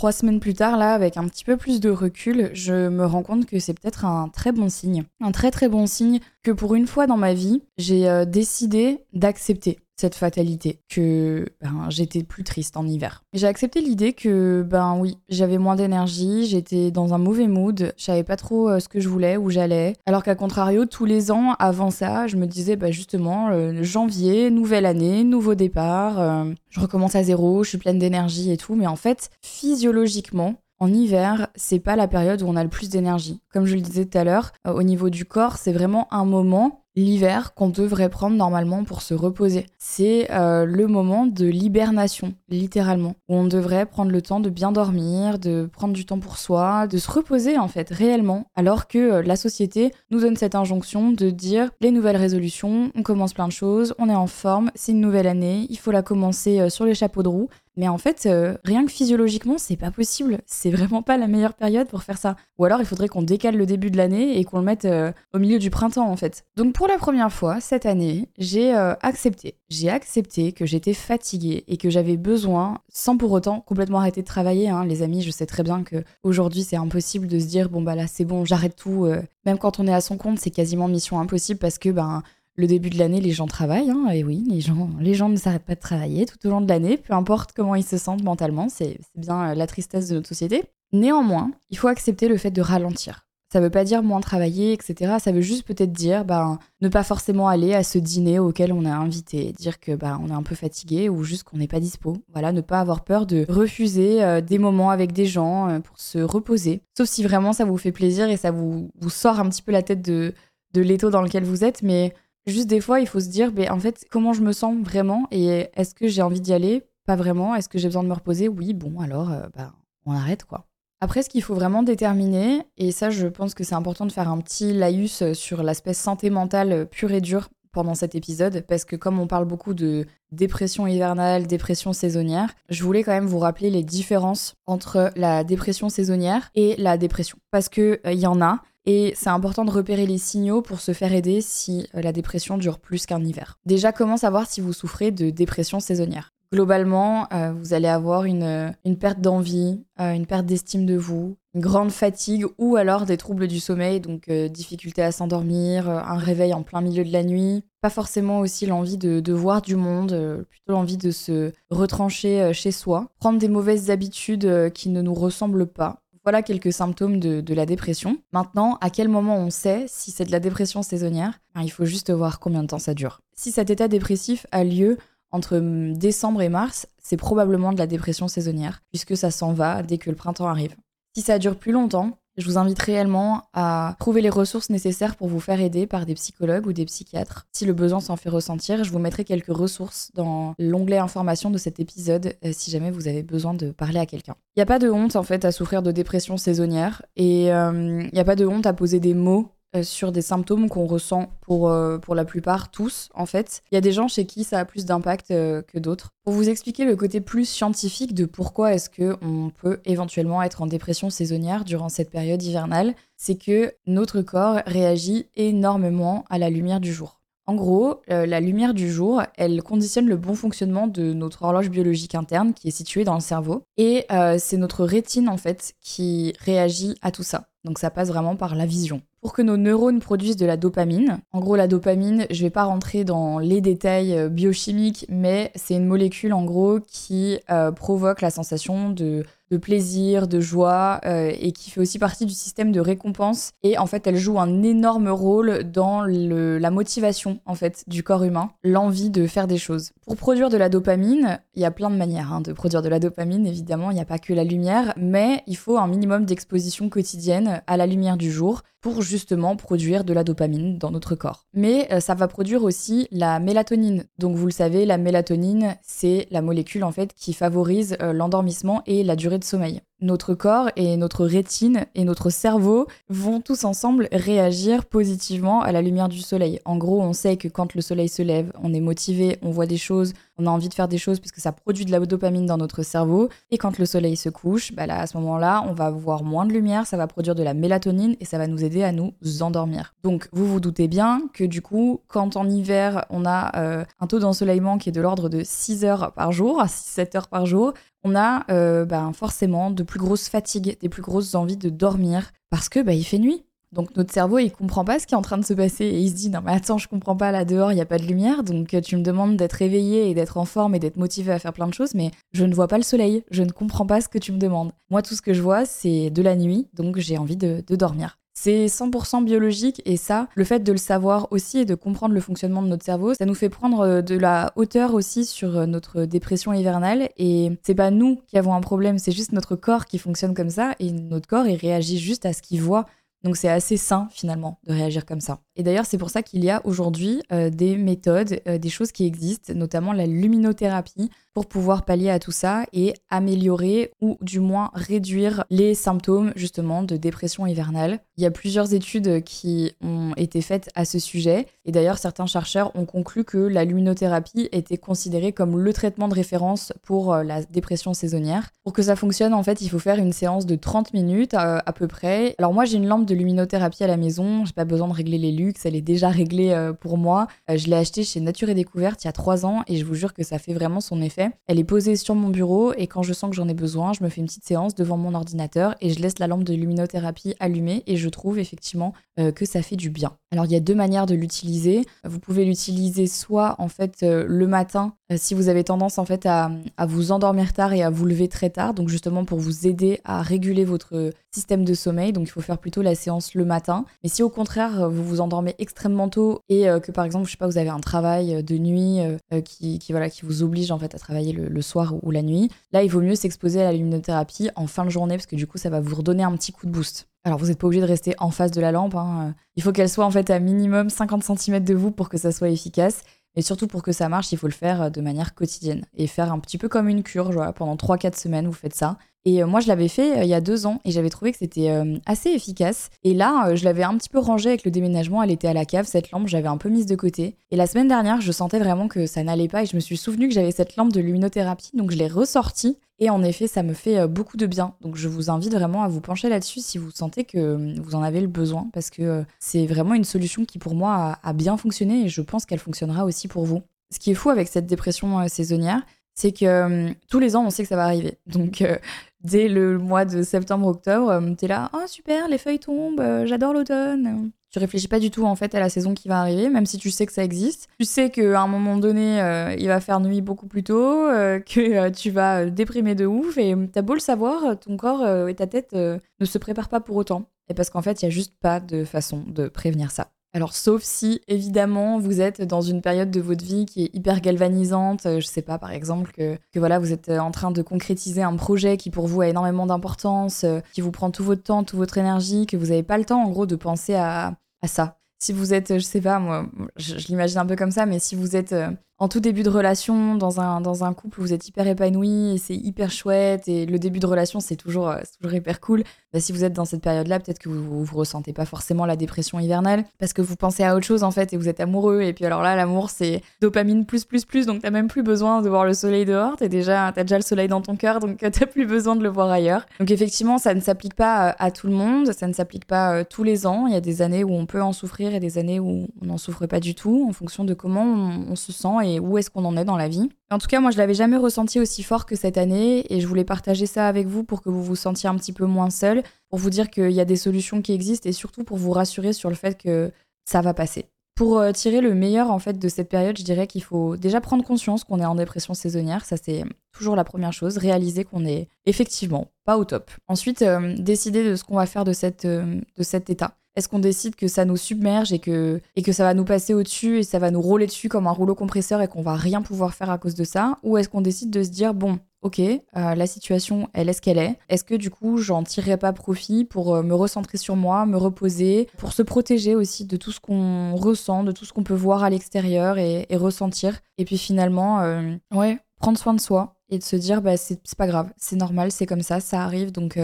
Trois 0.00 0.12
semaines 0.12 0.40
plus 0.40 0.54
tard, 0.54 0.78
là, 0.78 0.94
avec 0.94 1.18
un 1.18 1.28
petit 1.28 1.44
peu 1.44 1.58
plus 1.58 1.78
de 1.78 1.90
recul, 1.90 2.48
je 2.54 2.88
me 2.88 3.04
rends 3.04 3.22
compte 3.22 3.44
que 3.44 3.58
c'est 3.58 3.78
peut-être 3.78 4.06
un 4.06 4.30
très 4.30 4.50
bon 4.50 4.70
signe. 4.70 5.04
Un 5.20 5.30
très 5.30 5.50
très 5.50 5.68
bon 5.68 5.86
signe 5.86 6.20
que 6.42 6.50
pour 6.50 6.74
une 6.74 6.86
fois 6.86 7.06
dans 7.06 7.18
ma 7.18 7.34
vie, 7.34 7.60
j'ai 7.76 8.08
euh, 8.08 8.24
décidé 8.24 9.00
d'accepter 9.12 9.78
cette 10.00 10.14
fatalité, 10.14 10.80
que 10.88 11.46
ben, 11.60 11.86
j'étais 11.90 12.22
plus 12.22 12.42
triste 12.42 12.78
en 12.78 12.86
hiver. 12.86 13.22
J'ai 13.34 13.46
accepté 13.46 13.82
l'idée 13.82 14.14
que, 14.14 14.66
ben 14.66 14.96
oui, 14.98 15.18
j'avais 15.28 15.58
moins 15.58 15.76
d'énergie, 15.76 16.46
j'étais 16.46 16.90
dans 16.90 17.12
un 17.12 17.18
mauvais 17.18 17.48
mood, 17.48 17.92
je 17.98 18.02
savais 18.02 18.24
pas 18.24 18.36
trop 18.36 18.70
euh, 18.70 18.80
ce 18.80 18.88
que 18.88 18.98
je 18.98 19.08
voulais, 19.10 19.36
où 19.36 19.50
j'allais. 19.50 19.94
Alors 20.06 20.22
qu'à 20.22 20.34
contrario, 20.34 20.86
tous 20.86 21.04
les 21.04 21.30
ans 21.30 21.54
avant 21.58 21.90
ça, 21.90 22.26
je 22.26 22.36
me 22.36 22.46
disais, 22.46 22.76
bah 22.76 22.90
justement, 22.90 23.50
euh, 23.50 23.82
janvier, 23.82 24.50
nouvelle 24.50 24.86
année, 24.86 25.22
nouveau 25.22 25.54
départ, 25.54 26.18
euh, 26.18 26.44
je 26.70 26.80
recommence 26.80 27.14
à 27.14 27.22
zéro, 27.22 27.62
je 27.62 27.68
suis 27.68 27.78
pleine 27.78 27.98
d'énergie 27.98 28.50
et 28.50 28.56
tout. 28.56 28.74
Mais 28.74 28.86
en 28.86 28.96
fait, 28.96 29.28
physiologiquement, 29.42 30.54
en 30.78 30.90
hiver, 30.90 31.48
c'est 31.56 31.78
pas 31.78 31.94
la 31.94 32.08
période 32.08 32.40
où 32.40 32.46
on 32.46 32.56
a 32.56 32.64
le 32.64 32.70
plus 32.70 32.88
d'énergie. 32.88 33.42
Comme 33.52 33.66
je 33.66 33.74
le 33.74 33.82
disais 33.82 34.06
tout 34.06 34.16
à 34.16 34.24
l'heure, 34.24 34.52
au 34.66 34.82
niveau 34.82 35.10
du 35.10 35.26
corps, 35.26 35.58
c'est 35.58 35.72
vraiment 35.72 36.08
un 36.10 36.24
moment 36.24 36.84
l'hiver 37.00 37.54
qu'on 37.54 37.68
devrait 37.68 38.08
prendre 38.08 38.36
normalement 38.36 38.84
pour 38.84 39.02
se 39.02 39.14
reposer. 39.14 39.66
C'est 39.78 40.30
euh, 40.30 40.64
le 40.64 40.86
moment 40.86 41.26
de 41.26 41.46
l'hibernation, 41.46 42.34
littéralement, 42.48 43.14
où 43.28 43.36
on 43.36 43.44
devrait 43.44 43.86
prendre 43.86 44.10
le 44.10 44.22
temps 44.22 44.40
de 44.40 44.50
bien 44.50 44.72
dormir, 44.72 45.38
de 45.38 45.68
prendre 45.72 45.94
du 45.94 46.06
temps 46.06 46.18
pour 46.18 46.38
soi, 46.38 46.86
de 46.86 46.98
se 46.98 47.10
reposer 47.10 47.58
en 47.58 47.68
fait, 47.68 47.90
réellement, 47.90 48.46
alors 48.54 48.88
que 48.88 48.98
euh, 48.98 49.22
la 49.22 49.36
société 49.36 49.92
nous 50.10 50.20
donne 50.20 50.36
cette 50.36 50.54
injonction 50.54 51.10
de 51.12 51.30
dire 51.30 51.70
les 51.80 51.90
nouvelles 51.90 52.16
résolutions, 52.16 52.90
on 52.94 53.02
commence 53.02 53.34
plein 53.34 53.48
de 53.48 53.52
choses, 53.52 53.94
on 53.98 54.08
est 54.08 54.14
en 54.14 54.26
forme, 54.26 54.70
c'est 54.74 54.92
une 54.92 55.00
nouvelle 55.00 55.26
année, 55.26 55.66
il 55.70 55.78
faut 55.78 55.90
la 55.90 56.02
commencer 56.02 56.60
euh, 56.60 56.68
sur 56.68 56.84
les 56.84 56.94
chapeaux 56.94 57.22
de 57.22 57.28
roue. 57.28 57.48
Mais 57.80 57.88
en 57.88 57.96
fait, 57.96 58.26
euh, 58.26 58.58
rien 58.62 58.84
que 58.84 58.92
physiologiquement, 58.92 59.56
c'est 59.56 59.78
pas 59.78 59.90
possible. 59.90 60.40
C'est 60.44 60.70
vraiment 60.70 61.00
pas 61.00 61.16
la 61.16 61.26
meilleure 61.26 61.54
période 61.54 61.88
pour 61.88 62.02
faire 62.02 62.18
ça. 62.18 62.36
Ou 62.58 62.66
alors, 62.66 62.80
il 62.80 62.84
faudrait 62.84 63.08
qu'on 63.08 63.22
décale 63.22 63.56
le 63.56 63.64
début 63.64 63.90
de 63.90 63.96
l'année 63.96 64.38
et 64.38 64.44
qu'on 64.44 64.58
le 64.58 64.64
mette 64.66 64.84
euh, 64.84 65.12
au 65.32 65.38
milieu 65.38 65.58
du 65.58 65.70
printemps, 65.70 66.10
en 66.10 66.16
fait. 66.16 66.44
Donc, 66.56 66.74
pour 66.74 66.88
la 66.88 66.98
première 66.98 67.32
fois 67.32 67.58
cette 67.62 67.86
année, 67.86 68.28
j'ai 68.36 68.74
euh, 68.74 68.92
accepté. 69.00 69.56
J'ai 69.70 69.88
accepté 69.88 70.52
que 70.52 70.66
j'étais 70.66 70.92
fatiguée 70.92 71.64
et 71.68 71.78
que 71.78 71.88
j'avais 71.88 72.18
besoin, 72.18 72.80
sans 72.90 73.16
pour 73.16 73.32
autant 73.32 73.60
complètement 73.62 74.00
arrêter 74.00 74.20
de 74.20 74.26
travailler. 74.26 74.68
Hein. 74.68 74.84
Les 74.84 75.00
amis, 75.00 75.22
je 75.22 75.30
sais 75.30 75.46
très 75.46 75.62
bien 75.62 75.82
que 75.82 76.04
aujourd'hui, 76.22 76.64
c'est 76.64 76.76
impossible 76.76 77.28
de 77.28 77.38
se 77.38 77.46
dire 77.46 77.70
bon 77.70 77.80
bah 77.80 77.94
là, 77.94 78.06
c'est 78.06 78.26
bon, 78.26 78.44
j'arrête 78.44 78.76
tout. 78.76 79.08
Même 79.46 79.56
quand 79.56 79.80
on 79.80 79.86
est 79.86 79.94
à 79.94 80.02
son 80.02 80.18
compte, 80.18 80.38
c'est 80.38 80.50
quasiment 80.50 80.86
mission 80.86 81.18
impossible 81.18 81.58
parce 81.58 81.78
que 81.78 81.88
ben 81.88 82.22
le 82.60 82.66
début 82.66 82.90
de 82.90 82.98
l'année, 82.98 83.20
les 83.20 83.32
gens 83.32 83.46
travaillent, 83.46 83.90
hein, 83.90 84.08
et 84.12 84.22
oui, 84.22 84.44
les 84.48 84.60
gens, 84.60 84.90
les 85.00 85.14
gens 85.14 85.28
ne 85.28 85.36
s'arrêtent 85.36 85.64
pas 85.64 85.74
de 85.74 85.80
travailler 85.80 86.26
tout 86.26 86.36
au 86.46 86.50
long 86.50 86.60
de 86.60 86.68
l'année, 86.68 86.96
peu 86.96 87.14
importe 87.14 87.52
comment 87.52 87.74
ils 87.74 87.84
se 87.84 87.98
sentent 87.98 88.22
mentalement, 88.22 88.68
c'est 88.68 88.98
bien 89.16 89.50
euh, 89.50 89.54
la 89.54 89.66
tristesse 89.66 90.08
de 90.08 90.16
notre 90.16 90.28
société. 90.28 90.64
Néanmoins, 90.92 91.50
il 91.70 91.78
faut 91.78 91.88
accepter 91.88 92.28
le 92.28 92.36
fait 92.36 92.50
de 92.50 92.60
ralentir. 92.60 93.26
Ça 93.52 93.60
veut 93.60 93.70
pas 93.70 93.82
dire 93.82 94.04
moins 94.04 94.20
travailler, 94.20 94.72
etc. 94.72 95.16
Ça 95.18 95.32
veut 95.32 95.40
juste 95.40 95.66
peut-être 95.66 95.92
dire 95.92 96.24
ben, 96.24 96.60
ne 96.82 96.88
pas 96.88 97.02
forcément 97.02 97.48
aller 97.48 97.74
à 97.74 97.82
ce 97.82 97.98
dîner 97.98 98.38
auquel 98.38 98.72
on 98.72 98.84
a 98.84 98.92
invité, 98.92 99.52
dire 99.58 99.80
que 99.80 99.96
ben, 99.96 100.20
on 100.22 100.28
est 100.28 100.34
un 100.34 100.44
peu 100.44 100.54
fatigué 100.54 101.08
ou 101.08 101.24
juste 101.24 101.42
qu'on 101.42 101.56
n'est 101.56 101.66
pas 101.66 101.80
dispo. 101.80 102.16
Voilà, 102.32 102.52
ne 102.52 102.60
pas 102.60 102.78
avoir 102.78 103.02
peur 103.02 103.26
de 103.26 103.44
refuser 103.48 104.22
euh, 104.22 104.40
des 104.40 104.58
moments 104.58 104.90
avec 104.90 105.12
des 105.12 105.26
gens 105.26 105.68
euh, 105.68 105.80
pour 105.80 105.98
se 105.98 106.18
reposer. 106.18 106.82
Sauf 106.96 107.08
si 107.08 107.24
vraiment 107.24 107.52
ça 107.52 107.64
vous 107.64 107.76
fait 107.76 107.90
plaisir 107.90 108.28
et 108.30 108.36
ça 108.36 108.52
vous, 108.52 108.88
sort 109.08 109.40
un 109.40 109.48
petit 109.48 109.62
peu 109.62 109.72
la 109.72 109.82
tête 109.82 110.02
de, 110.02 110.32
de 110.74 110.80
l'étau 110.80 111.10
dans 111.10 111.22
lequel 111.22 111.42
vous 111.42 111.64
êtes, 111.64 111.82
mais 111.82 112.14
Juste 112.46 112.68
des 112.68 112.80
fois, 112.80 113.00
il 113.00 113.06
faut 113.06 113.20
se 113.20 113.28
dire, 113.28 113.52
ben, 113.52 113.70
en 113.70 113.78
fait, 113.78 114.06
comment 114.10 114.32
je 114.32 114.42
me 114.42 114.52
sens 114.52 114.76
vraiment 114.82 115.26
et 115.30 115.68
est-ce 115.74 115.94
que 115.94 116.08
j'ai 116.08 116.22
envie 116.22 116.40
d'y 116.40 116.52
aller? 116.52 116.82
Pas 117.06 117.16
vraiment. 117.16 117.54
Est-ce 117.54 117.68
que 117.68 117.78
j'ai 117.78 117.88
besoin 117.88 118.02
de 118.02 118.08
me 118.08 118.14
reposer? 118.14 118.48
Oui, 118.48 118.74
bon, 118.74 119.00
alors, 119.00 119.30
euh, 119.30 119.46
bah, 119.54 119.72
on 120.06 120.12
arrête 120.12 120.44
quoi. 120.44 120.66
Après, 121.02 121.22
ce 121.22 121.30
qu'il 121.30 121.42
faut 121.42 121.54
vraiment 121.54 121.82
déterminer, 121.82 122.62
et 122.76 122.92
ça, 122.92 123.08
je 123.08 123.26
pense 123.26 123.54
que 123.54 123.64
c'est 123.64 123.74
important 123.74 124.04
de 124.04 124.12
faire 124.12 124.28
un 124.28 124.38
petit 124.38 124.74
laïus 124.74 125.32
sur 125.32 125.62
l'aspect 125.62 125.94
santé 125.94 126.28
mentale 126.28 126.86
pure 126.90 127.12
et 127.12 127.22
dure 127.22 127.48
pendant 127.72 127.94
cet 127.94 128.14
épisode, 128.14 128.64
parce 128.68 128.84
que 128.84 128.96
comme 128.96 129.18
on 129.18 129.26
parle 129.26 129.44
beaucoup 129.44 129.74
de 129.74 130.06
dépression 130.32 130.86
hivernale, 130.86 131.46
dépression 131.46 131.92
saisonnière, 131.92 132.52
je 132.68 132.82
voulais 132.82 133.02
quand 133.02 133.12
même 133.12 133.26
vous 133.26 133.38
rappeler 133.38 133.70
les 133.70 133.82
différences 133.82 134.54
entre 134.66 135.10
la 135.16 135.44
dépression 135.44 135.88
saisonnière 135.88 136.50
et 136.54 136.74
la 136.76 136.98
dépression. 136.98 137.38
Parce 137.50 137.68
qu'il 137.68 138.00
euh, 138.06 138.12
y 138.12 138.26
en 138.26 138.42
a, 138.42 138.60
et 138.86 139.12
c'est 139.16 139.30
important 139.30 139.64
de 139.64 139.70
repérer 139.70 140.06
les 140.06 140.18
signaux 140.18 140.62
pour 140.62 140.80
se 140.80 140.92
faire 140.92 141.12
aider 141.12 141.40
si 141.40 141.86
euh, 141.94 142.02
la 142.02 142.12
dépression 142.12 142.58
dure 142.58 142.78
plus 142.78 143.06
qu'un 143.06 143.24
hiver. 143.24 143.58
Déjà, 143.66 143.92
comment 143.92 144.16
savoir 144.16 144.46
si 144.46 144.60
vous 144.60 144.72
souffrez 144.72 145.10
de 145.10 145.30
dépression 145.30 145.80
saisonnière 145.80 146.32
Globalement, 146.52 147.28
euh, 147.32 147.52
vous 147.52 147.74
allez 147.74 147.86
avoir 147.86 148.24
une, 148.24 148.74
une 148.84 148.98
perte 148.98 149.20
d'envie, 149.20 149.84
euh, 150.00 150.12
une 150.12 150.26
perte 150.26 150.46
d'estime 150.46 150.84
de 150.84 150.96
vous, 150.96 151.36
une 151.54 151.60
grande 151.60 151.92
fatigue 151.92 152.44
ou 152.58 152.74
alors 152.74 153.06
des 153.06 153.16
troubles 153.16 153.46
du 153.46 153.60
sommeil, 153.60 154.00
donc 154.00 154.28
euh, 154.28 154.48
difficulté 154.48 155.00
à 155.00 155.12
s'endormir, 155.12 155.88
un 155.88 156.16
réveil 156.16 156.52
en 156.52 156.64
plein 156.64 156.80
milieu 156.80 157.04
de 157.04 157.12
la 157.12 157.22
nuit. 157.22 157.62
Pas 157.82 157.90
forcément 157.90 158.40
aussi 158.40 158.66
l'envie 158.66 158.98
de, 158.98 159.20
de, 159.20 159.32
voir 159.32 159.62
du 159.62 159.76
monde, 159.76 160.44
plutôt 160.50 160.72
l'envie 160.72 160.96
de 160.96 161.12
se 161.12 161.52
retrancher 161.70 162.52
chez 162.52 162.72
soi. 162.72 163.06
Prendre 163.20 163.38
des 163.38 163.48
mauvaises 163.48 163.90
habitudes 163.90 164.72
qui 164.74 164.88
ne 164.90 165.02
nous 165.02 165.14
ressemblent 165.14 165.66
pas. 165.66 166.02
Voilà 166.22 166.42
quelques 166.42 166.72
symptômes 166.72 167.18
de, 167.18 167.54
la 167.54 167.66
dépression. 167.66 168.18
Maintenant, 168.32 168.76
à 168.80 168.90
quel 168.90 169.08
moment 169.08 169.36
on 169.38 169.50
sait 169.50 169.86
si 169.88 170.10
c'est 170.10 170.26
de 170.26 170.32
la 170.32 170.40
dépression 170.40 170.82
saisonnière? 170.82 171.40
Ben, 171.54 171.62
Il 171.62 171.70
faut 171.70 171.86
juste 171.86 172.10
voir 172.10 172.40
combien 172.40 172.62
de 172.62 172.68
temps 172.68 172.78
ça 172.78 172.94
dure. 172.94 173.20
Si 173.34 173.52
cet 173.52 173.70
état 173.70 173.88
dépressif 173.88 174.46
a 174.52 174.62
lieu 174.62 174.98
entre 175.32 175.58
décembre 175.94 176.42
et 176.42 176.48
mars, 176.48 176.86
c'est 177.02 177.16
probablement 177.16 177.72
de 177.72 177.78
la 177.78 177.86
dépression 177.86 178.28
saisonnière, 178.28 178.82
puisque 178.90 179.16
ça 179.16 179.30
s'en 179.30 179.52
va 179.52 179.82
dès 179.82 179.98
que 179.98 180.10
le 180.10 180.16
printemps 180.16 180.48
arrive. 180.48 180.76
Si 181.14 181.22
ça 181.22 181.38
dure 181.38 181.56
plus 181.56 181.72
longtemps, 181.72 182.19
je 182.40 182.46
vous 182.46 182.58
invite 182.58 182.80
réellement 182.80 183.44
à 183.52 183.96
trouver 183.98 184.20
les 184.22 184.30
ressources 184.30 184.70
nécessaires 184.70 185.16
pour 185.16 185.28
vous 185.28 185.40
faire 185.40 185.60
aider 185.60 185.86
par 185.86 186.06
des 186.06 186.14
psychologues 186.14 186.66
ou 186.66 186.72
des 186.72 186.84
psychiatres. 186.84 187.46
Si 187.52 187.66
le 187.66 187.72
besoin 187.72 188.00
s'en 188.00 188.16
fait 188.16 188.28
ressentir, 188.28 188.82
je 188.84 188.90
vous 188.90 188.98
mettrai 188.98 189.24
quelques 189.24 189.54
ressources 189.54 190.10
dans 190.14 190.54
l'onglet 190.58 190.98
information 190.98 191.50
de 191.50 191.58
cet 191.58 191.80
épisode 191.80 192.34
euh, 192.44 192.50
si 192.52 192.70
jamais 192.70 192.90
vous 192.90 193.08
avez 193.08 193.22
besoin 193.22 193.54
de 193.54 193.70
parler 193.70 194.00
à 194.00 194.06
quelqu'un. 194.06 194.34
Il 194.56 194.58
n'y 194.58 194.62
a 194.62 194.66
pas 194.66 194.78
de 194.78 194.90
honte 194.90 195.16
en 195.16 195.22
fait 195.22 195.44
à 195.44 195.52
souffrir 195.52 195.82
de 195.82 195.92
dépression 195.92 196.36
saisonnière 196.36 197.02
et 197.16 197.52
euh, 197.52 198.02
il 198.02 198.14
n'y 198.14 198.20
a 198.20 198.24
pas 198.24 198.36
de 198.36 198.46
honte 198.46 198.66
à 198.66 198.72
poser 198.72 199.00
des 199.00 199.14
mots 199.14 199.50
euh, 199.76 199.84
sur 199.84 200.10
des 200.10 200.20
symptômes 200.20 200.68
qu'on 200.68 200.86
ressent 200.86 201.28
pour, 201.42 201.68
euh, 201.68 201.96
pour 201.96 202.16
la 202.16 202.24
plupart, 202.24 202.72
tous 202.72 203.08
en 203.14 203.24
fait. 203.24 203.62
Il 203.70 203.76
y 203.76 203.78
a 203.78 203.80
des 203.80 203.92
gens 203.92 204.08
chez 204.08 204.26
qui 204.26 204.42
ça 204.42 204.58
a 204.58 204.64
plus 204.64 204.84
d'impact 204.84 205.30
euh, 205.30 205.62
que 205.62 205.78
d'autres. 205.78 206.10
Pour 206.24 206.32
vous 206.32 206.48
expliquer 206.48 206.84
le 206.84 206.96
côté 206.96 207.20
plus 207.20 207.44
scientifique 207.44 208.12
de 208.12 208.24
pourquoi 208.24 208.74
est-ce 208.74 208.90
qu'on 208.90 209.52
peut 209.56 209.78
éventuellement 209.84 210.42
être 210.42 210.62
en 210.62 210.66
dépression 210.66 211.08
saisonnière 211.08 211.64
durant 211.64 211.88
cette 211.88 212.10
période 212.10 212.42
hivernale, 212.42 212.94
c'est 213.16 213.36
que 213.36 213.72
notre 213.86 214.22
corps 214.22 214.60
réagit 214.66 215.28
énormément 215.36 216.24
à 216.30 216.38
la 216.38 216.50
lumière 216.50 216.80
du 216.80 216.92
jour. 216.92 217.20
En 217.46 217.54
gros, 217.54 218.00
la 218.06 218.38
lumière 218.38 218.74
du 218.74 218.92
jour, 218.92 219.22
elle 219.36 219.60
conditionne 219.62 220.06
le 220.06 220.16
bon 220.16 220.34
fonctionnement 220.34 220.86
de 220.86 221.12
notre 221.12 221.42
horloge 221.42 221.68
biologique 221.68 222.14
interne 222.14 222.54
qui 222.54 222.68
est 222.68 222.72
située 222.72 223.02
dans 223.02 223.14
le 223.14 223.20
cerveau. 223.20 223.64
Et 223.76 224.06
c'est 224.38 224.56
notre 224.56 224.84
rétine, 224.84 225.28
en 225.28 225.36
fait, 225.36 225.74
qui 225.80 226.32
réagit 226.38 226.94
à 227.02 227.10
tout 227.10 227.24
ça. 227.24 227.49
Donc 227.64 227.78
ça 227.78 227.90
passe 227.90 228.08
vraiment 228.08 228.36
par 228.36 228.54
la 228.54 228.66
vision 228.66 229.02
pour 229.20 229.32
que 229.32 229.42
nos 229.42 229.56
neurones 229.56 230.00
produisent 230.00 230.36
de 230.36 230.46
la 230.46 230.56
dopamine. 230.56 231.20
En 231.32 231.40
gros, 231.40 231.56
la 231.56 231.68
dopamine, 231.68 232.26
je 232.30 232.42
vais 232.42 232.50
pas 232.50 232.64
rentrer 232.64 233.04
dans 233.04 233.38
les 233.38 233.60
détails 233.60 234.16
euh, 234.16 234.28
biochimiques, 234.28 235.06
mais 235.08 235.52
c'est 235.54 235.74
une 235.74 235.86
molécule 235.86 236.32
en 236.32 236.44
gros 236.44 236.80
qui 236.80 237.38
euh, 237.50 237.70
provoque 237.70 238.22
la 238.22 238.30
sensation 238.30 238.90
de 238.90 239.24
plaisir, 239.60 240.28
de 240.28 240.38
joie, 240.38 241.00
euh, 241.04 241.32
et 241.40 241.50
qui 241.50 241.72
fait 241.72 241.80
aussi 241.80 241.98
partie 241.98 242.24
du 242.24 242.32
système 242.32 242.70
de 242.70 242.78
récompense. 242.78 243.50
Et 243.64 243.78
en 243.78 243.86
fait, 243.86 244.06
elle 244.06 244.16
joue 244.16 244.38
un 244.38 244.62
énorme 244.62 245.08
rôle 245.08 245.64
dans 245.64 246.04
la 246.04 246.70
motivation 246.70 247.40
en 247.46 247.56
fait 247.56 247.82
du 247.88 248.04
corps 248.04 248.22
humain, 248.22 248.52
l'envie 248.62 249.10
de 249.10 249.26
faire 249.26 249.48
des 249.48 249.58
choses. 249.58 249.90
Pour 250.06 250.16
produire 250.16 250.50
de 250.50 250.56
la 250.56 250.68
dopamine, 250.68 251.40
il 251.56 251.62
y 251.62 251.64
a 251.64 251.72
plein 251.72 251.90
de 251.90 251.96
manières 251.96 252.32
hein, 252.32 252.42
de 252.42 252.52
produire 252.52 252.80
de 252.80 252.88
la 252.88 253.00
dopamine. 253.00 253.44
Évidemment, 253.44 253.90
il 253.90 253.94
n'y 253.94 254.00
a 254.00 254.04
pas 254.04 254.20
que 254.20 254.32
la 254.32 254.44
lumière, 254.44 254.94
mais 254.96 255.42
il 255.48 255.56
faut 255.56 255.78
un 255.78 255.88
minimum 255.88 256.26
d'exposition 256.26 256.88
quotidienne 256.88 257.49
à 257.66 257.76
la 257.76 257.86
lumière 257.86 258.16
du 258.16 258.30
jour 258.30 258.62
pour 258.80 259.02
justement 259.02 259.56
produire 259.56 260.04
de 260.04 260.12
la 260.12 260.24
dopamine 260.24 260.78
dans 260.78 260.90
notre 260.90 261.14
corps. 261.14 261.46
Mais 261.52 261.88
euh, 261.92 262.00
ça 262.00 262.14
va 262.14 262.28
produire 262.28 262.62
aussi 262.62 263.08
la 263.10 263.38
mélatonine. 263.38 264.04
Donc 264.18 264.36
vous 264.36 264.46
le 264.46 264.52
savez, 264.52 264.86
la 264.86 264.98
mélatonine, 264.98 265.76
c'est 265.82 266.26
la 266.30 266.42
molécule 266.42 266.84
en 266.84 266.92
fait 266.92 267.12
qui 267.14 267.32
favorise 267.32 267.96
euh, 268.00 268.12
l'endormissement 268.12 268.82
et 268.86 269.04
la 269.04 269.16
durée 269.16 269.38
de 269.38 269.44
sommeil 269.44 269.82
notre 270.00 270.34
corps 270.34 270.70
et 270.76 270.96
notre 270.96 271.26
rétine 271.26 271.86
et 271.94 272.04
notre 272.04 272.30
cerveau 272.30 272.86
vont 273.08 273.40
tous 273.40 273.64
ensemble 273.64 274.08
réagir 274.12 274.84
positivement 274.84 275.62
à 275.62 275.72
la 275.72 275.82
lumière 275.82 276.08
du 276.08 276.20
soleil. 276.20 276.60
En 276.64 276.76
gros, 276.76 277.00
on 277.00 277.12
sait 277.12 277.36
que 277.36 277.48
quand 277.48 277.74
le 277.74 277.80
soleil 277.80 278.08
se 278.08 278.22
lève, 278.22 278.52
on 278.62 278.72
est 278.72 278.80
motivé, 278.80 279.38
on 279.42 279.50
voit 279.50 279.66
des 279.66 279.76
choses, 279.76 280.12
on 280.38 280.46
a 280.46 280.50
envie 280.50 280.68
de 280.68 280.74
faire 280.74 280.88
des 280.88 280.98
choses 280.98 281.20
parce 281.20 281.32
que 281.32 281.40
ça 281.40 281.52
produit 281.52 281.84
de 281.84 281.92
la 281.92 282.00
dopamine 282.00 282.46
dans 282.46 282.56
notre 282.56 282.82
cerveau. 282.82 283.28
Et 283.50 283.58
quand 283.58 283.78
le 283.78 283.86
soleil 283.86 284.16
se 284.16 284.28
couche, 284.28 284.72
bah 284.72 284.84
à 284.88 285.06
ce 285.06 285.16
moment-là, 285.18 285.64
on 285.68 285.72
va 285.72 285.90
voir 285.90 286.24
moins 286.24 286.46
de 286.46 286.52
lumière, 286.52 286.86
ça 286.86 286.96
va 286.96 287.06
produire 287.06 287.34
de 287.34 287.42
la 287.42 287.54
mélatonine 287.54 288.16
et 288.20 288.24
ça 288.24 288.38
va 288.38 288.46
nous 288.46 288.64
aider 288.64 288.82
à 288.82 288.92
nous 288.92 289.12
endormir. 289.40 289.94
Donc, 290.02 290.28
vous 290.32 290.46
vous 290.46 290.60
doutez 290.60 290.88
bien 290.88 291.22
que 291.34 291.44
du 291.44 291.62
coup, 291.62 292.00
quand 292.08 292.36
en 292.36 292.48
hiver, 292.48 293.04
on 293.10 293.24
a 293.26 293.56
euh, 293.56 293.84
un 294.00 294.06
taux 294.06 294.18
d'ensoleillement 294.18 294.78
qui 294.78 294.88
est 294.88 294.92
de 294.92 295.00
l'ordre 295.00 295.28
de 295.28 295.42
6 295.44 295.84
heures 295.84 296.12
par 296.12 296.32
jour, 296.32 296.62
6-7 296.62 297.16
heures 297.16 297.28
par 297.28 297.46
jour, 297.46 297.74
on 298.04 298.14
a 298.14 298.44
euh, 298.50 298.84
ben, 298.84 299.12
forcément 299.12 299.70
de 299.70 299.82
plus 299.82 299.98
grosses 299.98 300.28
fatigues, 300.28 300.78
des 300.80 300.88
plus 300.88 301.02
grosses 301.02 301.34
envies 301.34 301.56
de 301.56 301.70
dormir 301.70 302.32
parce 302.50 302.68
que 302.68 302.80
bah, 302.80 302.92
il 302.92 303.04
fait 303.04 303.18
nuit. 303.18 303.44
Donc 303.72 303.96
notre 303.96 304.12
cerveau, 304.12 304.38
il 304.38 304.50
comprend 304.50 304.84
pas 304.84 304.98
ce 304.98 305.06
qui 305.06 305.14
est 305.14 305.16
en 305.16 305.22
train 305.22 305.38
de 305.38 305.44
se 305.44 305.54
passer 305.54 305.84
et 305.84 306.00
il 306.00 306.10
se 306.10 306.16
dit 306.16 306.28
non 306.28 306.40
mais 306.44 306.50
attends, 306.50 306.76
je 306.76 306.88
comprends 306.88 307.16
pas 307.16 307.30
là 307.30 307.44
dehors, 307.44 307.70
il 307.70 307.78
y 307.78 307.80
a 307.80 307.86
pas 307.86 307.98
de 307.98 308.06
lumière, 308.06 308.42
donc 308.42 308.74
tu 308.82 308.96
me 308.96 309.02
demandes 309.02 309.36
d'être 309.36 309.62
éveillé 309.62 310.10
et 310.10 310.14
d'être 310.14 310.38
en 310.38 310.44
forme 310.44 310.74
et 310.74 310.80
d'être 310.80 310.96
motivé 310.96 311.30
à 311.30 311.38
faire 311.38 311.52
plein 311.52 311.68
de 311.68 311.74
choses, 311.74 311.94
mais 311.94 312.10
je 312.32 312.44
ne 312.44 312.52
vois 312.52 312.66
pas 312.66 312.78
le 312.78 312.82
soleil, 312.82 313.22
je 313.30 313.44
ne 313.44 313.52
comprends 313.52 313.86
pas 313.86 314.00
ce 314.00 314.08
que 314.08 314.18
tu 314.18 314.32
me 314.32 314.38
demandes. 314.38 314.72
Moi 314.90 315.02
tout 315.02 315.14
ce 315.14 315.22
que 315.22 315.34
je 315.34 315.42
vois, 315.42 315.66
c'est 315.66 316.10
de 316.10 316.20
la 316.20 316.34
nuit, 316.34 316.66
donc 316.74 316.98
j'ai 316.98 317.16
envie 317.16 317.36
de 317.36 317.62
dormir. 317.76 318.19
C'est 318.42 318.68
100% 318.68 319.22
biologique 319.22 319.82
et 319.84 319.98
ça, 319.98 320.26
le 320.34 320.44
fait 320.44 320.60
de 320.60 320.72
le 320.72 320.78
savoir 320.78 321.28
aussi 321.30 321.58
et 321.58 321.64
de 321.66 321.74
comprendre 321.74 322.14
le 322.14 322.22
fonctionnement 322.22 322.62
de 322.62 322.68
notre 322.68 322.86
cerveau, 322.86 323.12
ça 323.12 323.26
nous 323.26 323.34
fait 323.34 323.50
prendre 323.50 323.80
euh, 323.80 324.00
de 324.00 324.16
la 324.16 324.50
hauteur 324.56 324.94
aussi 324.94 325.26
sur 325.26 325.58
euh, 325.58 325.66
notre 325.66 326.06
dépression 326.06 326.54
hivernale 326.54 327.10
et 327.18 327.52
c'est 327.62 327.74
pas 327.74 327.90
nous 327.90 328.18
qui 328.28 328.38
avons 328.38 328.54
un 328.54 328.62
problème, 328.62 328.98
c'est 328.98 329.12
juste 329.12 329.32
notre 329.32 329.56
corps 329.56 329.84
qui 329.84 329.98
fonctionne 329.98 330.32
comme 330.32 330.48
ça 330.48 330.74
et 330.80 330.90
notre 330.90 331.28
corps 331.28 331.46
il 331.46 331.56
réagit 331.56 331.98
juste 331.98 332.24
à 332.24 332.32
ce 332.32 332.40
qu'il 332.40 332.62
voit. 332.62 332.86
Donc 333.24 333.36
c'est 333.36 333.50
assez 333.50 333.76
sain 333.76 334.08
finalement 334.10 334.58
de 334.66 334.72
réagir 334.72 335.04
comme 335.04 335.20
ça. 335.20 335.40
Et 335.56 335.62
d'ailleurs 335.62 335.84
c'est 335.84 335.98
pour 335.98 336.08
ça 336.08 336.22
qu'il 336.22 336.42
y 336.42 336.48
a 336.48 336.62
aujourd'hui 336.64 337.20
euh, 337.32 337.50
des 337.50 337.76
méthodes, 337.76 338.40
des 338.46 338.70
choses 338.70 338.90
qui 338.90 339.04
existent, 339.04 339.52
notamment 339.52 339.92
la 339.92 340.06
luminothérapie 340.06 341.10
pour 341.34 341.46
pouvoir 341.46 341.84
pallier 341.84 342.10
à 342.10 342.18
tout 342.18 342.32
ça 342.32 342.64
et 342.72 342.94
améliorer 343.08 343.92
ou 344.00 344.18
du 344.20 344.40
moins 344.40 344.70
réduire 344.74 345.44
les 345.50 345.74
symptômes 345.74 346.32
justement 346.34 346.82
de 346.82 346.96
dépression 346.96 347.46
hivernale. 347.46 348.00
Il 348.16 348.22
y 348.24 348.26
a 348.26 348.30
plusieurs 348.30 348.74
études 348.74 349.22
qui 349.22 349.72
ont 349.80 350.12
été 350.16 350.42
faites 350.42 350.70
à 350.74 350.84
ce 350.84 350.98
sujet 350.98 351.46
et 351.64 351.72
d'ailleurs 351.72 351.98
certains 351.98 352.26
chercheurs 352.26 352.74
ont 352.74 352.84
conclu 352.84 353.24
que 353.24 353.38
la 353.38 353.64
luminothérapie 353.64 354.48
était 354.52 354.76
considérée 354.76 355.32
comme 355.32 355.58
le 355.58 355.72
traitement 355.72 356.08
de 356.08 356.14
référence 356.14 356.72
pour 356.82 357.14
euh, 357.14 357.22
la 357.22 357.42
dépression 357.42 357.94
saisonnière. 357.94 358.50
Pour 358.64 358.72
que 358.72 358.82
ça 358.82 358.96
fonctionne 358.96 359.34
en 359.34 359.42
fait 359.42 359.60
il 359.60 359.68
faut 359.68 359.78
faire 359.78 359.98
une 359.98 360.12
séance 360.12 360.46
de 360.46 360.56
30 360.56 360.92
minutes 360.94 361.34
à, 361.34 361.56
euh, 361.56 361.60
à 361.64 361.72
peu 361.72 361.86
près. 361.86 362.34
Alors 362.38 362.52
moi 362.52 362.64
j'ai 362.64 362.76
une 362.76 362.86
lampe 362.86 363.06
de 363.06 363.14
luminothérapie 363.14 363.84
à 363.84 363.86
la 363.86 363.96
maison, 363.96 364.44
j'ai 364.44 364.52
pas 364.52 364.64
besoin 364.64 364.88
de 364.88 364.94
régler 364.94 365.18
les 365.18 365.32
luxe, 365.32 365.64
elle 365.64 365.76
est 365.76 365.80
déjà 365.80 366.08
réglée 366.08 366.50
euh, 366.50 366.72
pour 366.72 366.98
moi. 366.98 367.28
Je 367.48 367.66
l'ai 367.68 367.76
achetée 367.76 368.02
chez 368.02 368.20
Nature 368.20 368.48
et 368.48 368.54
Découverte 368.54 369.04
il 369.04 369.06
y 369.06 369.08
a 369.08 369.12
3 369.12 369.46
ans 369.46 369.62
et 369.68 369.76
je 369.76 369.84
vous 369.84 369.94
jure 369.94 370.12
que 370.12 370.24
ça 370.24 370.38
fait 370.38 370.54
vraiment 370.54 370.80
son 370.80 371.00
effet. 371.00 371.19
Elle 371.46 371.58
est 371.58 371.64
posée 371.64 371.96
sur 371.96 372.14
mon 372.14 372.28
bureau 372.28 372.72
et 372.74 372.86
quand 372.86 373.02
je 373.02 373.12
sens 373.12 373.30
que 373.30 373.36
j'en 373.36 373.48
ai 373.48 373.54
besoin, 373.54 373.92
je 373.92 374.02
me 374.02 374.08
fais 374.08 374.20
une 374.20 374.26
petite 374.26 374.44
séance 374.44 374.74
devant 374.74 374.96
mon 374.96 375.14
ordinateur 375.14 375.74
et 375.80 375.90
je 375.90 376.00
laisse 376.00 376.18
la 376.18 376.26
lampe 376.26 376.44
de 376.44 376.54
luminothérapie 376.54 377.34
allumée 377.40 377.82
et 377.86 377.96
je 377.96 378.08
trouve 378.08 378.38
effectivement 378.38 378.92
euh, 379.18 379.32
que 379.32 379.44
ça 379.44 379.62
fait 379.62 379.76
du 379.76 379.90
bien. 379.90 380.12
Alors 380.32 380.44
il 380.44 380.52
y 380.52 380.56
a 380.56 380.60
deux 380.60 380.74
manières 380.74 381.06
de 381.06 381.14
l'utiliser. 381.14 381.84
Vous 382.04 382.20
pouvez 382.20 382.44
l'utiliser 382.44 383.06
soit 383.06 383.56
en 383.58 383.68
fait 383.68 384.02
euh, 384.02 384.24
le 384.26 384.46
matin 384.46 384.94
euh, 385.10 385.16
si 385.18 385.34
vous 385.34 385.48
avez 385.48 385.64
tendance 385.64 385.98
en 385.98 386.04
fait 386.04 386.26
à, 386.26 386.50
vous 386.86 387.12
endormir 387.12 387.52
tard 387.52 387.72
et 387.72 387.82
à 387.82 387.90
vous 387.90 388.06
lever 388.06 388.28
très 388.28 388.50
tard, 388.50 388.74
donc 388.74 388.88
justement 388.88 389.24
pour 389.24 389.38
vous 389.38 389.66
aider 389.66 390.00
à 390.04 390.22
réguler 390.22 390.64
votre 390.64 391.10
système 391.32 391.64
de 391.64 391.74
sommeil, 391.74 392.12
donc 392.12 392.26
il 392.26 392.30
faut 392.30 392.40
faire 392.40 392.58
plutôt 392.58 392.82
la 392.82 392.94
séance 392.94 393.34
le 393.34 393.44
matin. 393.44 393.84
Mais 394.02 394.08
si 394.08 394.22
au 394.22 394.28
contraire 394.28 394.88
vous 394.88 395.04
vous 395.04 395.20
endormez 395.20 395.54
extrêmement 395.58 396.08
tôt 396.08 396.40
et 396.48 396.66
que 396.82 396.92
par 396.92 397.04
exemple 397.04 397.26
je 397.26 397.32
sais 397.32 397.36
pas 397.36 397.46
vous 397.46 397.58
avez 397.58 397.68
un 397.68 397.80
travail 397.80 398.42
de 398.42 398.58
nuit 398.58 398.98
qui, 399.44 399.78
voilà 399.90 400.10
qui 400.10 400.24
vous 400.24 400.42
oblige 400.42 400.70
en 400.70 400.78
fait 400.78 400.94
à 400.94 400.98
travailler 400.98 401.32
le, 401.32 401.62
soir 401.62 401.94
ou 402.02 402.10
la 402.10 402.22
nuit, 402.22 402.50
là 402.72 402.82
il 402.82 402.90
vaut 402.90 403.00
mieux 403.00 403.14
s'exposer 403.14 403.60
à 403.60 403.64
la 403.64 403.72
luminothérapie 403.72 404.50
en 404.56 404.66
fin 404.66 404.84
de 404.84 404.90
journée 404.90 405.16
parce 405.16 405.26
que 405.26 405.36
du 405.36 405.46
coup 405.46 405.58
ça 405.58 405.70
va 405.70 405.80
vous 405.80 405.94
redonner 405.94 406.22
un 406.22 406.32
petit 406.32 406.52
coup 406.52 406.66
de 406.66 406.72
boost. 406.72 407.08
Alors 407.24 407.38
vous 407.38 407.46
n'êtes 407.46 407.58
pas 407.58 407.66
obligé 407.66 407.82
de 407.82 407.86
rester 407.86 408.14
en 408.18 408.30
face 408.30 408.50
de 408.50 408.60
la 408.60 408.72
lampe. 408.72 408.94
Hein. 408.94 409.34
Il 409.56 409.62
faut 409.62 409.72
qu'elle 409.72 409.90
soit 409.90 410.06
en 410.06 410.10
fait 410.10 410.30
à 410.30 410.38
minimum 410.38 410.88
50 410.88 411.22
cm 411.22 411.62
de 411.62 411.74
vous 411.74 411.90
pour 411.90 412.08
que 412.08 412.18
ça 412.18 412.32
soit 412.32 412.48
efficace. 412.48 413.02
Et 413.36 413.42
surtout 413.42 413.68
pour 413.68 413.82
que 413.82 413.92
ça 413.92 414.08
marche, 414.08 414.32
il 414.32 414.38
faut 414.38 414.48
le 414.48 414.52
faire 414.52 414.82
euh, 414.82 414.90
de 414.90 415.00
manière 415.00 415.34
quotidienne 415.34 415.84
et 415.94 416.06
faire 416.06 416.32
un 416.32 416.40
petit 416.40 416.58
peu 416.58 416.68
comme 416.68 416.88
une 416.88 417.02
cure. 417.02 417.30
Voilà, 417.30 417.52
pendant 417.52 417.76
3-4 417.76 418.18
semaines, 418.18 418.46
vous 418.46 418.52
faites 418.52 418.74
ça. 418.74 418.98
Et 419.24 419.42
euh, 419.42 419.46
moi, 419.46 419.60
je 419.60 419.68
l'avais 419.68 419.88
fait 419.88 420.18
euh, 420.18 420.22
il 420.24 420.28
y 420.28 420.34
a 420.34 420.40
deux 420.40 420.66
ans 420.66 420.80
et 420.84 420.90
j'avais 420.90 421.10
trouvé 421.10 421.32
que 421.32 421.38
c'était 421.38 421.70
assez 422.06 422.30
efficace. 422.30 422.90
Et 423.04 423.14
là, 423.14 423.54
je 423.54 423.64
l'avais 423.64 423.82
un 423.82 423.96
petit 423.96 424.08
peu 424.08 424.18
rangée 424.18 424.48
avec 424.48 424.64
le 424.64 424.70
déménagement. 424.70 425.22
Elle 425.22 425.30
était 425.30 425.48
à 425.48 425.54
la 425.54 425.64
cave, 425.64 425.86
cette 425.86 426.10
lampe, 426.10 426.28
j'avais 426.28 426.48
un 426.48 426.56
peu 426.56 426.68
mise 426.68 426.86
de 426.86 426.96
côté. 426.96 427.36
Et 427.50 427.56
la 427.56 427.66
semaine 427.66 427.88
dernière, 427.88 428.20
je 428.20 428.32
sentais 428.32 428.58
vraiment 428.58 428.88
que 428.88 429.06
ça 429.06 429.22
n'allait 429.22 429.48
pas 429.48 429.62
et 429.62 429.66
je 429.66 429.76
me 429.76 429.80
suis 429.80 429.96
souvenu 429.96 430.28
que 430.28 430.34
j'avais 430.34 430.52
cette 430.52 430.76
lampe 430.76 430.92
de 430.92 431.00
luminothérapie. 431.00 431.70
Donc 431.74 431.90
je 431.90 431.96
l'ai 431.96 432.08
ressortie 432.08 432.76
et 433.00 433.08
en 433.08 433.22
effet, 433.22 433.46
ça 433.46 433.62
me 433.62 433.72
fait 433.72 433.98
euh, 433.98 434.06
beaucoup 434.06 434.36
de 434.36 434.46
bien. 434.46 434.74
Donc 434.82 434.96
je 434.96 435.08
vous 435.08 435.30
invite 435.30 435.52
vraiment 435.52 435.82
à 435.82 435.88
vous 435.88 436.02
pencher 436.02 436.28
là-dessus 436.28 436.60
si 436.60 436.76
vous 436.76 436.90
sentez 436.90 437.24
que 437.24 437.38
euh, 437.38 437.74
vous 437.82 437.94
en 437.94 438.02
avez 438.02 438.20
le 438.20 438.26
besoin, 438.26 438.68
parce 438.74 438.90
que 438.90 439.02
euh, 439.02 439.22
c'est 439.38 439.66
vraiment 439.66 439.94
une 439.94 440.04
solution 440.04 440.44
qui 440.44 440.58
pour 440.58 440.74
moi 440.74 441.18
a, 441.22 441.32
bien 441.32 441.56
fonctionné 441.56 442.04
et 442.04 442.08
je 442.08 442.20
pense 442.20 442.44
qu'elle 442.44 442.58
fonctionnera 442.58 443.06
aussi 443.06 443.26
pour 443.26 443.46
vous. 443.46 443.62
Ce 443.90 443.98
qui 443.98 444.10
est 444.10 444.14
fou 444.14 444.28
avec 444.28 444.48
cette 444.48 444.66
dépression 444.66 445.26
saisonnière, 445.28 445.82
c'est 446.20 446.32
que 446.32 446.44
euh, 446.44 446.90
tous 447.08 447.18
les 447.18 447.34
ans, 447.34 447.44
on 447.46 447.50
sait 447.50 447.62
que 447.62 447.68
ça 447.68 447.76
va 447.76 447.84
arriver. 447.84 448.18
Donc, 448.26 448.62
euh, 448.62 448.76
dès 449.22 449.48
le 449.48 449.78
mois 449.78 450.04
de 450.04 450.22
septembre-octobre, 450.22 451.10
euh, 451.10 451.34
t'es 451.34 451.46
là, 451.46 451.70
oh 451.74 451.86
super, 451.86 452.28
les 452.28 452.38
feuilles 452.38 452.58
tombent, 452.58 453.00
euh, 453.00 453.26
j'adore 453.26 453.52
l'automne. 453.52 454.30
Tu 454.50 454.58
réfléchis 454.58 454.88
pas 454.88 454.98
du 454.98 455.10
tout 455.10 455.24
en 455.24 455.36
fait 455.36 455.54
à 455.54 455.60
la 455.60 455.68
saison 455.68 455.94
qui 455.94 456.08
va 456.08 456.20
arriver, 456.20 456.48
même 456.48 456.66
si 456.66 456.76
tu 456.78 456.90
sais 456.90 457.06
que 457.06 457.12
ça 457.12 457.22
existe. 457.22 457.68
Tu 457.78 457.84
sais 457.84 458.10
qu'à 458.10 458.40
un 458.40 458.48
moment 458.48 458.76
donné, 458.76 459.20
euh, 459.22 459.54
il 459.56 459.68
va 459.68 459.80
faire 459.80 460.00
nuit 460.00 460.22
beaucoup 460.22 460.46
plus 460.46 460.64
tôt, 460.64 461.06
que 461.46 461.88
tu 461.90 462.10
vas 462.10 462.46
déprimer 462.46 462.94
de 462.94 463.06
ouf, 463.06 463.38
et 463.38 463.54
t'as 463.72 463.82
beau 463.82 463.94
le 463.94 464.00
savoir, 464.00 464.58
ton 464.58 464.76
corps 464.76 465.28
et 465.28 465.34
ta 465.34 465.46
tête 465.46 465.72
ne 465.74 466.24
se 466.24 466.38
préparent 466.38 466.68
pas 466.68 466.80
pour 466.80 466.96
autant. 466.96 467.26
Et 467.48 467.54
parce 467.54 467.70
qu'en 467.70 467.82
fait, 467.82 468.02
il 468.02 468.06
y 468.06 468.08
a 468.08 468.10
juste 468.10 468.34
pas 468.40 468.60
de 468.60 468.84
façon 468.84 469.24
de 469.26 469.48
prévenir 469.48 469.90
ça. 469.90 470.08
Alors, 470.32 470.54
sauf 470.54 470.82
si, 470.84 471.20
évidemment, 471.26 471.98
vous 471.98 472.20
êtes 472.20 472.40
dans 472.42 472.60
une 472.60 472.82
période 472.82 473.10
de 473.10 473.20
votre 473.20 473.44
vie 473.44 473.66
qui 473.66 473.84
est 473.84 473.94
hyper 473.94 474.20
galvanisante. 474.20 475.04
euh, 475.06 475.18
Je 475.20 475.26
sais 475.26 475.42
pas, 475.42 475.58
par 475.58 475.72
exemple, 475.72 476.12
que, 476.12 476.38
que 476.52 476.58
voilà, 476.60 476.78
vous 476.78 476.92
êtes 476.92 477.08
euh, 477.08 477.18
en 477.18 477.32
train 477.32 477.50
de 477.50 477.62
concrétiser 477.62 478.22
un 478.22 478.36
projet 478.36 478.76
qui 478.76 478.90
pour 478.90 479.08
vous 479.08 479.22
a 479.22 479.28
énormément 479.28 479.66
d'importance, 479.66 480.44
euh, 480.44 480.60
qui 480.72 480.82
vous 480.82 480.92
prend 480.92 481.10
tout 481.10 481.24
votre 481.24 481.42
temps, 481.42 481.64
toute 481.64 481.78
votre 481.78 481.98
énergie, 481.98 482.46
que 482.46 482.56
vous 482.56 482.66
n'avez 482.66 482.84
pas 482.84 482.96
le 482.96 483.04
temps, 483.04 483.24
en 483.24 483.30
gros, 483.30 483.46
de 483.46 483.56
penser 483.56 483.94
à, 483.94 484.36
à 484.62 484.68
ça. 484.68 484.98
Si 485.18 485.32
vous 485.32 485.52
êtes, 485.52 485.74
je 485.74 485.84
sais 485.84 486.00
pas, 486.00 486.20
moi, 486.20 486.46
je, 486.76 486.96
je 486.96 487.08
l'imagine 487.08 487.38
un 487.38 487.46
peu 487.46 487.56
comme 487.56 487.72
ça, 487.72 487.84
mais 487.84 487.98
si 487.98 488.14
vous 488.14 488.36
êtes 488.36 488.54
en 489.00 489.08
tout 489.08 489.20
début 489.20 489.42
de 489.42 489.48
relation, 489.48 490.14
dans 490.14 490.40
un, 490.40 490.60
dans 490.60 490.84
un 490.84 490.92
couple 490.92 491.22
vous 491.22 491.32
êtes 491.32 491.48
hyper 491.48 491.66
épanoui 491.66 492.34
et 492.34 492.38
c'est 492.38 492.54
hyper 492.54 492.90
chouette, 492.90 493.48
et 493.48 493.64
le 493.64 493.78
début 493.78 493.98
de 493.98 494.06
relation, 494.06 494.40
c'est 494.40 494.56
toujours, 494.56 494.90
euh, 494.90 494.98
toujours 495.18 495.34
hyper 495.34 495.58
cool, 495.60 495.84
bah, 496.12 496.20
si 496.20 496.32
vous 496.32 496.44
êtes 496.44 496.52
dans 496.52 496.66
cette 496.66 496.82
période-là, 496.82 497.18
peut-être 497.18 497.38
que 497.38 497.48
vous, 497.48 497.82
vous 497.82 497.96
ressentez 497.96 498.34
pas 498.34 498.44
forcément 498.44 498.84
la 498.84 498.96
dépression 498.96 499.40
hivernale 499.40 499.84
parce 499.98 500.12
que 500.12 500.20
vous 500.20 500.36
pensez 500.36 500.64
à 500.64 500.74
autre 500.76 500.84
chose 500.84 501.02
en 501.02 501.10
fait 501.12 501.32
et 501.32 501.36
vous 501.36 501.48
êtes 501.48 501.60
amoureux. 501.60 502.02
Et 502.02 502.12
puis 502.12 502.26
alors 502.26 502.42
là, 502.42 502.56
l'amour 502.56 502.90
c'est 502.90 503.22
dopamine 503.40 503.86
plus 503.86 504.04
plus 504.04 504.24
plus, 504.26 504.44
donc 504.44 504.60
t'as 504.60 504.70
même 504.70 504.88
plus 504.88 505.02
besoin 505.02 505.40
de 505.40 505.48
voir 505.48 505.64
le 505.64 505.72
soleil 505.72 506.04
dehors. 506.04 506.36
T'as 506.36 506.48
déjà, 506.48 506.92
t'as 506.94 507.04
déjà 507.04 507.16
le 507.16 507.22
soleil 507.22 507.48
dans 507.48 507.62
ton 507.62 507.76
cœur, 507.76 508.00
donc 508.00 508.22
euh, 508.22 508.28
t'as 508.30 508.46
plus 508.46 508.66
besoin 508.66 508.96
de 508.96 509.02
le 509.02 509.08
voir 509.08 509.30
ailleurs. 509.30 509.64
Donc 509.78 509.90
effectivement, 509.90 510.36
ça 510.36 510.52
ne 510.52 510.60
s'applique 510.60 510.94
pas 510.94 511.28
euh, 511.28 511.32
à 511.38 511.50
tout 511.50 511.68
le 511.68 511.72
monde, 511.72 512.12
ça 512.12 512.26
ne 512.26 512.32
s'applique 512.32 512.66
pas 512.66 513.04
tous 513.04 513.22
les 513.22 513.46
ans. 513.46 513.66
Il 513.66 513.72
y 513.72 513.76
a 513.76 513.80
des 513.80 514.02
années 514.02 514.24
où 514.24 514.34
on 514.34 514.46
peut 514.46 514.62
en 514.62 514.72
souffrir 514.72 515.14
et 515.14 515.20
des 515.20 515.38
années 515.38 515.60
où 515.60 515.88
on 516.02 516.06
n'en 516.06 516.18
souffre 516.18 516.46
pas 516.46 516.60
du 516.60 516.74
tout, 516.74 517.06
en 517.08 517.12
fonction 517.12 517.44
de 517.44 517.54
comment 517.54 517.84
on, 517.84 518.32
on 518.32 518.36
se 518.36 518.52
sent 518.52 518.68
et 518.82 518.89
où 518.98 519.18
est-ce 519.18 519.30
qu'on 519.30 519.44
en 519.44 519.56
est 519.56 519.64
dans 519.64 519.76
la 519.76 519.88
vie. 519.88 520.08
En 520.30 520.38
tout 520.38 520.48
cas, 520.48 520.58
moi, 520.60 520.70
je 520.70 520.78
l'avais 520.78 520.94
jamais 520.94 521.16
ressenti 521.16 521.60
aussi 521.60 521.82
fort 521.82 522.06
que 522.06 522.16
cette 522.16 522.38
année 522.38 522.92
et 522.92 523.00
je 523.00 523.06
voulais 523.06 523.24
partager 523.24 523.66
ça 523.66 523.86
avec 523.86 524.06
vous 524.06 524.24
pour 524.24 524.42
que 524.42 524.48
vous 524.48 524.62
vous 524.62 524.76
sentiez 524.76 525.08
un 525.08 525.14
petit 525.16 525.32
peu 525.32 525.44
moins 525.44 525.70
seul, 525.70 526.02
pour 526.28 526.38
vous 526.38 526.50
dire 526.50 526.70
qu'il 526.70 526.90
y 526.90 527.00
a 527.00 527.04
des 527.04 527.16
solutions 527.16 527.62
qui 527.62 527.72
existent 527.72 528.08
et 528.08 528.12
surtout 528.12 528.42
pour 528.42 528.56
vous 528.56 528.72
rassurer 528.72 529.12
sur 529.12 529.28
le 529.28 529.36
fait 529.36 529.56
que 529.56 529.92
ça 530.24 530.40
va 530.40 530.54
passer. 530.54 530.86
Pour 531.20 531.38
euh, 531.38 531.52
tirer 531.52 531.82
le 531.82 531.94
meilleur 531.94 532.30
en 532.30 532.38
fait 532.38 532.58
de 532.58 532.68
cette 532.68 532.88
période, 532.88 533.18
je 533.18 533.24
dirais 533.24 533.46
qu'il 533.46 533.62
faut 533.62 533.96
déjà 533.98 534.22
prendre 534.22 534.42
conscience 534.42 534.84
qu'on 534.84 535.00
est 535.00 535.04
en 535.04 535.16
dépression 535.16 535.52
saisonnière, 535.52 536.04
ça 536.06 536.16
c'est 536.16 536.44
toujours 536.72 536.96
la 536.96 537.04
première 537.04 537.34
chose, 537.34 537.58
réaliser 537.58 538.04
qu'on 538.04 538.24
est 538.24 538.48
effectivement 538.64 539.26
pas 539.44 539.58
au 539.58 539.66
top. 539.66 539.90
Ensuite, 540.08 540.40
euh, 540.40 540.74
décider 540.78 541.22
de 541.22 541.36
ce 541.36 541.44
qu'on 541.44 541.56
va 541.56 541.66
faire 541.66 541.84
de, 541.84 541.92
cette, 541.92 542.24
euh, 542.24 542.58
de 542.78 542.82
cet 542.82 543.10
état. 543.10 543.36
Est-ce 543.56 543.68
qu'on 543.68 543.78
décide 543.78 544.14
que 544.14 544.28
ça 544.28 544.44
nous 544.44 544.56
submerge 544.56 545.12
et 545.12 545.18
que, 545.18 545.60
et 545.76 545.82
que 545.82 545.92
ça 545.92 546.04
va 546.04 546.14
nous 546.14 546.24
passer 546.24 546.54
au-dessus 546.54 546.98
et 546.98 547.02
ça 547.02 547.18
va 547.18 547.30
nous 547.30 547.40
rouler 547.40 547.66
dessus 547.66 547.88
comme 547.88 548.06
un 548.06 548.12
rouleau 548.12 548.34
compresseur 548.34 548.80
et 548.80 548.88
qu'on 548.88 549.02
va 549.02 549.14
rien 549.14 549.42
pouvoir 549.42 549.74
faire 549.74 549.90
à 549.90 549.98
cause 549.98 550.14
de 550.14 550.24
ça? 550.24 550.56
Ou 550.62 550.78
est-ce 550.78 550.88
qu'on 550.88 551.00
décide 551.00 551.30
de 551.30 551.42
se 551.42 551.50
dire, 551.50 551.74
bon, 551.74 551.98
ok, 552.22 552.38
euh, 552.38 552.60
la 552.94 553.06
situation, 553.06 553.68
elle 553.72 553.88
est 553.88 553.92
ce 553.92 554.02
qu'elle 554.02 554.18
est. 554.18 554.38
Est-ce 554.48 554.64
que 554.64 554.74
du 554.74 554.90
coup, 554.90 555.18
j'en 555.18 555.42
tirerai 555.42 555.76
pas 555.76 555.92
profit 555.92 556.44
pour 556.44 556.74
euh, 556.74 556.82
me 556.82 556.94
recentrer 556.94 557.38
sur 557.38 557.56
moi, 557.56 557.86
me 557.86 557.96
reposer, 557.96 558.68
pour 558.76 558.92
se 558.92 559.02
protéger 559.02 559.54
aussi 559.54 559.84
de 559.84 559.96
tout 559.96 560.12
ce 560.12 560.20
qu'on 560.20 560.74
ressent, 560.76 561.24
de 561.24 561.32
tout 561.32 561.44
ce 561.44 561.52
qu'on 561.52 561.64
peut 561.64 561.74
voir 561.74 562.04
à 562.04 562.10
l'extérieur 562.10 562.78
et, 562.78 563.06
ressentir? 563.12 563.80
Et 563.98 564.04
puis 564.04 564.18
finalement, 564.18 564.80
euh, 564.80 565.16
ouais, 565.34 565.58
prendre 565.80 565.98
soin 565.98 566.14
de 566.14 566.20
soi 566.20 566.56
et 566.68 566.78
de 566.78 566.84
se 566.84 566.96
dire, 566.96 567.20
bah, 567.20 567.36
c'est 567.36 567.60
c'est 567.64 567.76
pas 567.76 567.88
grave, 567.88 568.12
c'est 568.16 568.36
normal, 568.36 568.70
c'est 568.70 568.86
comme 568.86 569.02
ça, 569.02 569.20
ça 569.20 569.42
arrive, 569.42 569.72
donc... 569.72 569.98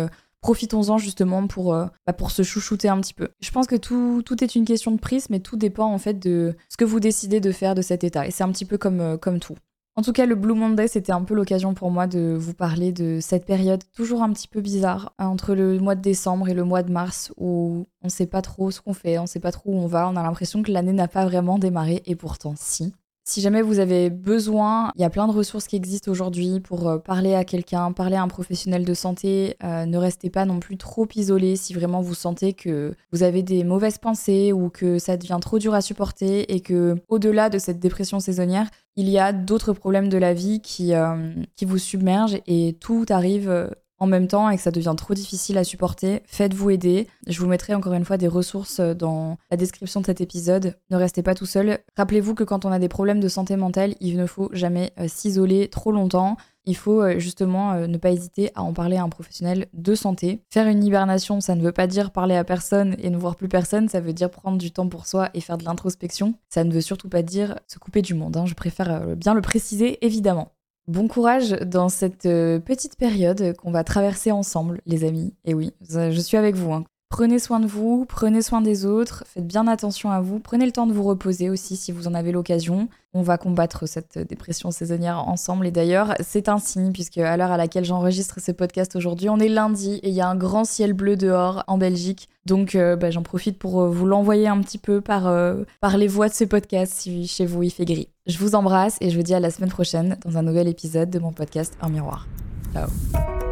Profitons-en 0.47 0.97
justement 0.97 1.49
pour, 1.49 1.75
euh, 1.75 1.87
bah, 2.07 2.13
pour 2.13 2.31
se 2.31 2.45
chouchouter 2.45 2.89
un 2.89 3.01
petit 3.01 3.15
peu. 3.15 3.31
Je 3.41 3.51
pense 3.51 3.67
que 3.67 3.75
tout, 3.75 4.23
tout 4.25 4.45
est 4.45 4.55
une 4.55 4.65
question 4.65 4.93
de 4.93 5.01
prise, 5.01 5.29
mais 5.29 5.41
tout 5.41 5.57
dépend 5.57 5.93
en 5.93 5.99
fait 5.99 6.21
de 6.21 6.55
ce 6.69 6.77
que 6.77 6.85
vous 6.85 7.01
décidez 7.01 7.41
de 7.41 7.51
faire 7.51 7.75
de 7.75 7.83
cet 7.83 8.05
état. 8.05 8.29
Et 8.29 8.31
c'est 8.31 8.45
un 8.45 8.53
petit 8.53 8.65
peu 8.65 8.79
comme, 8.79 9.01
euh, 9.01 9.17
comme 9.17 9.41
tout. 9.41 9.57
En 9.97 10.03
tout 10.03 10.13
cas, 10.13 10.25
le 10.25 10.37
Blue 10.37 10.55
Monday, 10.55 10.87
c'était 10.87 11.11
un 11.11 11.25
peu 11.25 11.35
l'occasion 11.35 11.75
pour 11.75 11.91
moi 11.91 12.07
de 12.07 12.37
vous 12.39 12.55
parler 12.55 12.93
de 12.93 13.19
cette 13.21 13.45
période 13.45 13.83
toujours 13.93 14.23
un 14.23 14.33
petit 14.33 14.47
peu 14.47 14.61
bizarre 14.61 15.15
hein, 15.19 15.27
entre 15.27 15.53
le 15.53 15.81
mois 15.81 15.97
de 15.97 16.01
décembre 16.01 16.49
et 16.49 16.55
le 16.55 16.63
mois 16.63 16.85
de 16.85 16.93
mars 16.93 17.33
où 17.39 17.89
on 18.03 18.09
sait 18.09 18.27
pas 18.27 18.41
trop 18.41 18.71
ce 18.71 18.81
qu'on 18.81 18.95
fait, 18.95 19.19
on 19.19 19.27
sait 19.27 19.41
pas 19.41 19.51
trop 19.51 19.71
où 19.71 19.77
on 19.77 19.89
va, 19.89 20.09
on 20.09 20.15
a 20.15 20.23
l'impression 20.23 20.63
que 20.63 20.71
l'année 20.71 20.93
n'a 20.93 21.09
pas 21.09 21.25
vraiment 21.25 21.59
démarré 21.59 22.05
et 22.07 22.15
pourtant 22.15 22.55
si. 22.57 22.95
Si 23.29 23.41
jamais 23.41 23.61
vous 23.61 23.81
avez 23.81 24.09
besoin, 24.09 24.93
il 24.95 25.01
y 25.01 25.05
a 25.05 25.11
plein 25.11 25.27
de 25.27 25.33
ressources 25.33 25.67
qui 25.67 25.75
existent 25.75 26.13
aujourd'hui 26.13 26.61
pour 26.61 26.87
euh, 26.87 26.99
parler 26.99 27.35
à 27.35 27.45
quelqu'un, 27.45 27.91
parler 27.91 28.15
à 28.15 28.23
un 28.23 28.29
professionnel 28.29 28.85
de 28.85 28.95
santé. 28.95 29.57
Euh, 29.65 29.85
ne 29.85 29.99
restez 29.99 30.31
pas 30.31 30.45
non 30.45 30.61
plus 30.61 30.77
trop 30.77 31.09
isolé 31.17 31.57
si 31.57 31.75
vraiment 31.75 32.01
vous 32.01 32.15
sentez 32.15 32.53
que 32.53 32.95
vous 33.11 33.25
avez 33.25 33.43
des 33.43 33.65
mauvaises 33.65 33.99
pensées 33.99 34.53
ou 34.53 34.71
que 34.71 35.01
ça 35.01 35.17
devient 35.17 35.39
trop 35.41 35.59
dur 35.59 35.75
à 35.75 35.81
supporter 35.81 36.55
et 36.55 36.61
que 36.61 36.95
au-delà 37.09 37.51
de 37.51 37.59
cette 37.59 37.81
dépression 37.81 38.21
saisonnière, 38.21 38.71
il 38.95 39.09
y 39.09 39.19
a 39.19 39.33
d'autres 39.33 39.73
problèmes 39.73 40.09
de 40.09 40.19
la 40.19 40.33
vie 40.33 40.61
qui, 40.61 40.95
euh, 40.95 41.35
vous 41.63 41.79
submergent 41.79 42.39
et 42.47 42.77
tout 42.81 43.07
arrive 43.09 43.71
en 43.99 44.07
même 44.07 44.29
temps 44.29 44.51
et 44.51 44.57
que 44.57 44.63
ça 44.63 44.71
devient 44.71 44.95
trop 44.97 45.15
difficile 45.15 45.59
à 45.59 45.65
supporter, 45.65 46.23
faites-vous 46.27 46.71
aider. 46.71 47.07
Je 47.27 47.41
vous 47.41 47.47
mettrai 47.47 47.75
encore 47.75 47.95
une 47.95 48.05
fois 48.05 48.17
des 48.17 48.29
ressources 48.29 48.81
dans 48.81 49.39
la 49.51 49.57
description 49.57 50.01
de 50.01 50.07
cet 50.07 50.21
épisode. 50.21 50.77
Ne 50.91 50.97
restez 50.97 51.23
pas 51.23 51.35
tout 51.35 51.47
seul. 51.47 51.79
Rappelez-vous 51.97 52.35
que 52.35 52.45
quand 52.45 52.65
on 52.65 52.73
a 52.73 52.79
des 52.79 52.89
problèmes 52.89 53.21
de 53.21 53.29
santé 53.29 53.57
mentale, 53.57 53.95
il 54.01 54.17
ne 54.17 54.27
faut 54.27 54.51
jamais 54.53 54.93
euh, 54.99 55.09
s'isoler 55.09 55.69
trop 55.69 55.93
longtemps. 55.93 56.37
Il 56.65 56.77
faut 56.77 57.01
euh, 57.01 57.19
justement 57.19 57.73
euh, 57.73 57.87
ne 57.87 57.97
pas 57.97 58.11
hésiter 58.11 58.51
à 58.55 58.63
en 58.63 58.73
parler 58.73 58.97
à 58.97 59.03
un 59.03 59.09
professionnel 59.09 59.67
de 59.73 59.95
santé. 59.95 60.41
Faire 60.51 60.67
une 60.67 60.85
hibernation, 60.85 61.41
ça 61.41 61.55
ne 61.55 61.63
veut 61.63 61.73
pas 61.73 61.87
dire 61.87 62.11
parler 62.11 62.37
à 62.37 62.45
personne 62.45 62.97
et 62.99 63.11
ne 63.11 63.17
voir 63.17 63.37
plus 63.37 63.49
personne, 63.49 63.89
ça 63.89 64.01
veut 64.01 64.13
dire 64.13 64.31
prendre 64.31 64.59
du 64.59 64.73
temps 64.73 64.89
pour 64.89 65.07
soi 65.07 65.31
et 65.35 65.41
faire 65.41 65.59
de 65.59 65.65
l'introspection. 65.65 66.35
Ça 66.49 66.65
ne 66.65 66.73
veut 66.73 66.81
surtout 66.81 67.09
pas 67.09 67.23
dire 67.23 67.59
se 67.67 67.79
couper 67.79 68.03
du 68.03 68.15
monde, 68.15 68.37
hein. 68.37 68.47
je 68.47 68.55
préfère 68.55 69.17
bien 69.17 69.35
le 69.35 69.41
préciser 69.41 70.05
évidemment. 70.05 70.56
Bon 70.89 71.09
courage 71.09 71.51
dans 71.51 71.89
cette 71.89 72.27
euh, 72.27 72.61
petite 72.61 72.97
période 72.97 73.57
qu'on 73.57 73.73
va 73.73 73.83
traverser 73.83 74.31
ensemble, 74.31 74.81
les 74.87 75.03
amis. 75.05 75.35
Et 75.45 75.53
oui, 75.53 75.73
je 75.91 76.21
suis 76.21 76.37
avec 76.37 76.55
vous. 76.55 76.73
hein. 76.73 76.85
Prenez 77.09 77.39
soin 77.39 77.61
de 77.61 77.67
vous, 77.67 78.05
prenez 78.05 78.43
soin 78.43 78.61
des 78.61 78.85
autres, 78.85 79.23
faites 79.29 79.47
bien 79.47 79.69
attention 79.69 80.11
à 80.11 80.21
vous, 80.21 80.41
prenez 80.41 80.67
le 80.67 80.73
temps 80.73 80.89
de 80.89 80.93
vous 80.93 81.05
reposer 81.05 81.49
aussi 81.49 81.77
si 81.77 81.93
vous 81.93 82.09
en 82.09 82.15
avez 82.15 82.33
l'occasion. 82.33 82.89
On 83.15 83.23
va 83.23 83.39
combattre 83.39 83.87
cette 83.87 84.19
dépression 84.19 84.73
saisonnière 84.73 85.27
ensemble 85.29 85.69
et 85.69 85.71
d'ailleurs 85.71 86.15
c'est 86.21 86.49
un 86.49 86.59
signe 86.59 86.93
puisque 86.93 87.19
à 87.19 87.37
l'heure 87.37 87.53
à 87.53 87.57
laquelle 87.57 87.85
j'enregistre 87.85 88.41
ce 88.41 88.51
podcast 88.51 88.97
aujourd'hui, 88.97 89.29
on 89.29 89.39
est 89.39 89.49
lundi 89.49 90.01
et 90.03 90.09
il 90.09 90.15
y 90.15 90.21
a 90.21 90.29
un 90.29 90.35
grand 90.35 90.65
ciel 90.65 90.95
bleu 90.95 91.17
dehors 91.17 91.63
en 91.69 91.79
Belgique. 91.79 92.29
Donc 92.45 92.75
euh, 92.75 92.97
bah, 92.97 93.13
j'en 93.13 93.23
profite 93.23 93.57
pour 93.57 93.83
euh, 93.83 93.89
vous 93.89 94.05
l'envoyer 94.05 94.49
un 94.49 94.61
petit 94.61 94.79
peu 94.79 95.01
par, 95.01 95.29
euh, 95.29 95.63
par 95.81 95.97
les 95.99 96.09
voix 96.09 96.29
de 96.29 96.35
ce 96.35 96.45
podcast 96.45 96.93
si 96.93 97.29
chez 97.29 97.47
vous 97.47 97.63
il 97.63 97.71
fait 97.71 97.85
gris. 97.85 98.09
Je 98.27 98.39
vous 98.39 98.57
embrasse 98.57 98.99
et 99.01 99.11
je 99.11 99.17
vous 99.17 99.23
dis 99.23 99.35
à 99.35 99.41
la 99.41 99.53
semaine 99.53 99.71
prochaine 99.71 100.19
dans 100.25 100.37
un 100.39 100.43
nouvel 100.43 100.67
épisode 100.67 101.09
de 101.09 101.21
mon 101.21 101.33
podcast 101.33 101.79
Un 101.81 101.89
miroir. 101.89 102.27
Ciao 102.75 103.46